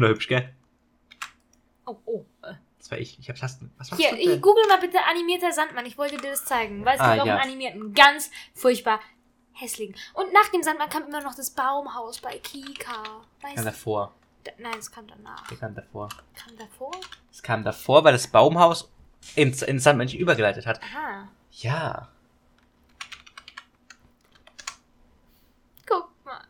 [0.00, 0.52] Wunderhübsch, gell?
[1.86, 2.24] Oh, oh.
[2.42, 2.54] äh.
[2.78, 3.18] Das war ich.
[3.18, 3.70] Ich hab Tasten.
[3.78, 4.40] Was machst Hier, ich, denn?
[4.40, 5.84] google mal bitte animierter Sandmann.
[5.86, 6.84] Ich wollte dir das zeigen.
[6.84, 7.34] Weil es Ah, gibt auch ja.
[7.36, 7.92] einen animierten.
[7.94, 9.00] Ganz furchtbar
[9.52, 9.94] hässlichen.
[10.14, 13.02] Und nach dem Sandmann kam immer noch das Baumhaus bei Kika.
[13.42, 14.14] Weißt kam davor.
[14.44, 15.46] Da- Nein, es kam danach.
[15.48, 16.08] Der kam davor.
[16.34, 16.90] Kam davor?
[17.30, 18.90] Es kam davor, weil das Baumhaus
[19.36, 20.80] ins, ins Sandmännchen übergeleitet hat.
[20.82, 21.28] Aha.
[21.52, 22.08] Ja.
[25.86, 26.40] Guck mal.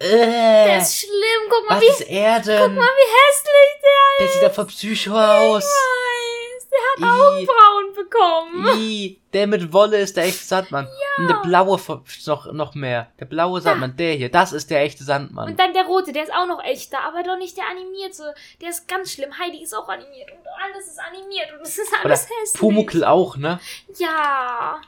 [0.00, 1.10] Äh, Der ist schlimm.
[1.50, 2.58] Guck mal, was wie, ist er denn?
[2.62, 4.32] guck mal, wie hässlich der Der ist.
[4.34, 5.64] sieht doch voll Psycho aus.
[5.64, 6.68] Weiß.
[6.70, 7.20] Der hat I.
[7.22, 8.78] Augenbrauen bekommen.
[8.80, 10.88] I, der mit Wolle ist der echte Sandmann.
[11.18, 11.78] Und der blaue
[12.26, 13.10] noch, noch mehr.
[13.18, 15.50] Der blaue Sandmann, der hier, das ist der echte Sandmann.
[15.50, 18.34] Und dann der rote, der ist auch noch echter, aber doch nicht der animierte.
[18.60, 19.36] Der ist ganz schlimm.
[19.38, 22.60] Heidi ist auch animiert und alles ist animiert und es ist Oder alles hässlich.
[22.60, 23.60] Pumuckl auch, ne?
[23.98, 24.80] Ja.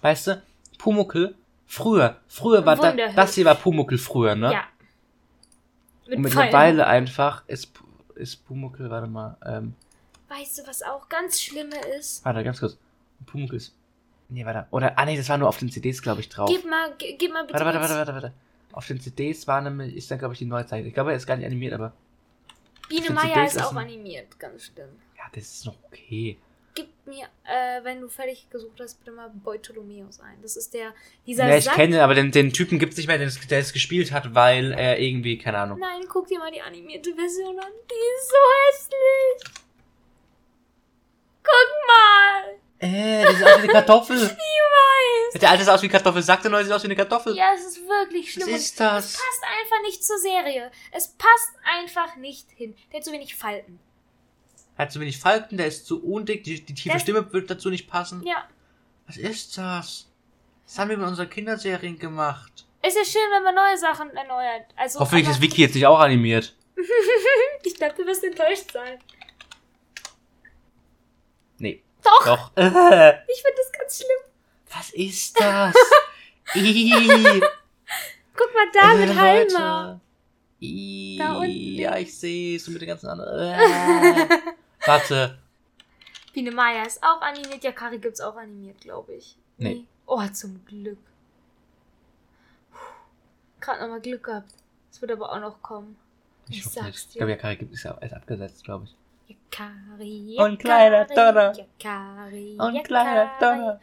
[0.00, 0.42] Weißt du?
[0.78, 1.34] Pumuckl,
[1.70, 4.52] früher, früher war da, das hier war Pumuckl früher, ne?
[4.52, 4.64] Ja.
[6.06, 6.46] Mit Und Pfeilen.
[6.46, 7.70] mittlerweile einfach ist,
[8.16, 9.74] ist Pumuckl, warte mal, ähm,
[10.28, 12.24] Weißt du, was auch ganz schlimme ist?
[12.24, 12.76] warte, ganz kurz.
[13.26, 13.74] Pumuckl ist,
[14.28, 16.50] nee, warte, oder, ah nee, das war nur auf den CDs, glaube ich, drauf.
[16.50, 17.54] Gib mal, gib mal bitte.
[17.54, 18.32] Warte, warte, warte, warte, warte.
[18.72, 20.84] Auf den CDs war nämlich, ist dann, glaube ich, die Neuzeit.
[20.84, 21.92] Ich glaube, er ist gar nicht animiert, aber,
[22.88, 24.88] Biene Meier ist auch animiert, ganz schlimm.
[25.16, 26.36] ja, das ist noch okay.
[27.10, 30.40] Mir, äh, wenn du fertig gesucht hast, bitte mal Beutolomeus ein.
[30.40, 30.94] Das ist der,
[31.26, 31.74] dieser Ja, ich Sack.
[31.74, 34.98] kenne, aber den, den Typen gibt's nicht mehr, der es- es gespielt hat, weil er
[34.98, 35.78] irgendwie, keine Ahnung.
[35.78, 37.72] Nein, guck dir mal die animierte Version an.
[37.90, 38.36] Die ist so
[38.94, 39.54] hässlich.
[41.42, 42.58] Guck mal.
[42.78, 44.16] Äh, das sieht aus wie eine Kartoffel.
[45.32, 45.40] Ich weiß.
[45.40, 47.36] Der alte sah aus wie Kartoffel, sagt der neue sieht aus wie eine Kartoffel.
[47.36, 48.48] Ja, es ist wirklich schlimm.
[48.52, 49.04] Was ist das?
[49.06, 50.70] Es passt einfach nicht zur Serie.
[50.92, 52.74] Es passt einfach nicht hin.
[52.92, 53.78] Der hat zu wenig Falten.
[54.80, 57.50] Er hat zu wenig Falten, der ist zu undick, die, die tiefe Der- Stimme wird
[57.50, 58.22] dazu nicht passen.
[58.26, 58.48] Ja.
[59.06, 60.06] Was ist das?
[60.64, 62.64] Das haben wir mit unseren Kinderserien gemacht.
[62.82, 64.62] Ist ja schön, wenn man neue Sachen erneuert.
[64.76, 66.56] Also, Hoffentlich ist Vicky jetzt nicht auch animiert.
[67.62, 68.98] Ich glaube, du wirst enttäuscht sein.
[71.58, 71.82] Nee.
[72.02, 72.24] Doch.
[72.24, 72.50] Doch.
[72.56, 74.22] Ich finde das ganz schlimm.
[74.74, 75.74] was ist das?
[78.34, 80.00] Guck mal da äh, mit Halma.
[81.18, 81.50] Da unten.
[81.74, 82.66] ja, ich sehe es.
[82.66, 83.60] Und mit den ganzen anderen.
[83.60, 84.26] Äh.
[84.86, 85.38] Warte.
[86.32, 87.62] Biene Maya ist auch animiert.
[87.64, 89.36] Ja, Kari gibt's auch animiert, glaube ich.
[89.58, 89.84] Nee.
[90.06, 90.98] Oh, zum Glück.
[93.60, 94.52] Gerade nochmal Glück gehabt.
[94.90, 95.96] Es wird aber auch noch kommen.
[96.48, 96.96] Ich hoffe sag's nicht.
[96.98, 97.18] Ich dir.
[97.18, 98.96] glaube, ja, Kari gibt es ja erst abgesetzt, glaube ich.
[99.52, 101.52] Yakari, Und kleiner Yakari, Donner.
[101.56, 103.58] Yakari, Und kleiner Yakari.
[103.58, 103.80] Donner.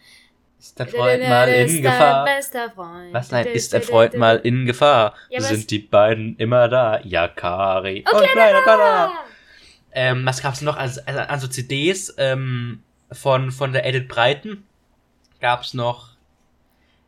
[0.59, 2.25] Ist dein Freund mal in Gefahr?
[2.25, 3.13] bester Freund.
[3.13, 5.13] Was, nein, ist dein Freund mal in Gefahr?
[5.37, 6.99] Sind die beiden immer da?
[7.01, 9.13] Yakari und kleiner Donner.
[9.91, 14.65] Ähm, was gab's noch also, also, also CDs ähm, von von der Edith Breiten?
[15.39, 16.09] Gab's noch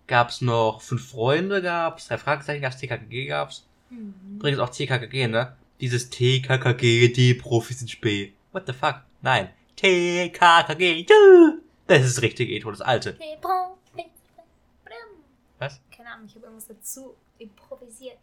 [0.08, 3.66] gab's noch fünf Freunde gab's, drei Fragezeichen gab's, TKKG gab's.
[3.90, 4.14] Hm.
[4.36, 5.56] Übrigens auch TKKG, ne?
[5.80, 8.34] Dieses TKKG, die Profis sind spät.
[8.52, 9.02] What the fuck?
[9.22, 9.50] Nein.
[9.76, 11.62] TKKG, du.
[11.88, 13.18] Das ist das richtige Intro, das alte.
[15.58, 15.82] Was?
[15.92, 18.20] Keine Ahnung, ich habe irgendwas dazu improvisiert.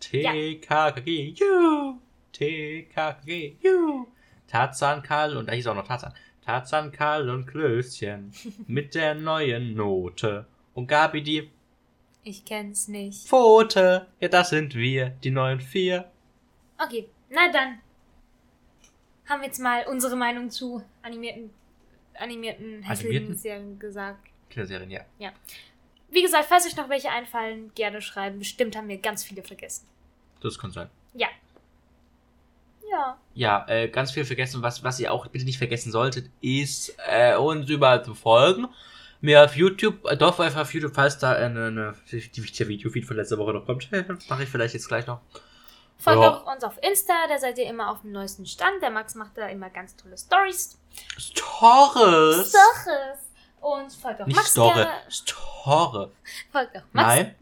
[0.00, 1.98] TKKG, ju.
[2.36, 4.06] TKKG, ju.
[4.46, 6.12] Tarzan, Karl und da hieß auch noch Tarzan.
[6.44, 8.32] Tarzan, Karl und Klößchen
[8.66, 10.46] mit der neuen Note.
[10.74, 11.50] Und Gabi die
[12.22, 13.26] Ich kenn's nicht.
[13.26, 14.06] Pfote.
[14.20, 16.10] Ja, das sind wir, die neuen vier.
[16.78, 17.78] Okay, na dann.
[19.28, 21.50] Haben wir jetzt mal unsere Meinung zu animierten,
[22.14, 23.34] animierten Animierten?
[23.34, 24.28] Serien gesagt.
[24.50, 25.32] Kinderserien, ja.
[26.10, 28.38] Wie gesagt, falls euch noch welche einfallen, gerne schreiben.
[28.38, 29.88] Bestimmt haben wir ganz viele vergessen.
[30.40, 30.88] Das kann sein.
[31.14, 31.28] Ja.
[32.90, 33.18] Ja.
[33.34, 34.62] Ja, äh, ganz viel vergessen.
[34.62, 38.68] Was, was ihr auch bitte nicht vergessen solltet, ist äh, uns überall zu folgen.
[39.20, 43.16] Mir auf YouTube, äh, doch auf YouTube, falls da eine, eine die, der Videofeed von
[43.16, 43.88] letzter Woche noch kommt.
[44.28, 45.20] Mache ich vielleicht jetzt gleich noch.
[45.98, 46.30] Folgt Ja.
[46.34, 48.82] auch uns auf Insta, da seid ihr immer auf dem neuesten Stand.
[48.82, 50.78] Der Max macht da immer ganz tolle Stories.
[51.18, 52.50] Stores!
[52.50, 53.18] Stories.
[53.60, 54.88] Und folgt auch Nicht Max Store.
[55.08, 56.12] Store.
[56.52, 57.08] Folgt auch Max.
[57.16, 57.34] Nein.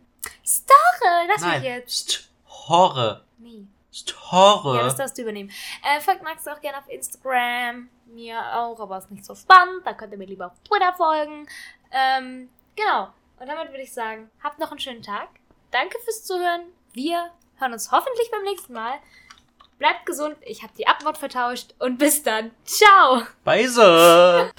[0.47, 1.61] Story, lass Nein.
[1.61, 2.31] mich jetzt.
[2.49, 3.25] Store.
[3.39, 3.67] Nee.
[3.95, 4.77] Store.
[4.77, 5.51] Ja, das darfst du übernehmen.
[5.83, 7.89] Äh, folgt Max auch gerne auf Instagram.
[8.07, 9.87] Mir auch, aber ist nicht so spannend.
[9.87, 11.47] Da könnt ihr mir lieber auf Twitter folgen.
[11.93, 13.09] Ähm, genau.
[13.39, 15.29] Und damit würde ich sagen, habt noch einen schönen Tag.
[15.71, 16.63] Danke fürs Zuhören.
[16.93, 18.99] Wir hören uns hoffentlich beim nächsten Mal.
[19.79, 20.37] Bleibt gesund.
[20.43, 21.75] Ich habe die Abmord vertauscht.
[21.79, 22.51] Und bis dann.
[22.65, 23.23] Ciao.
[23.45, 24.53] Weise.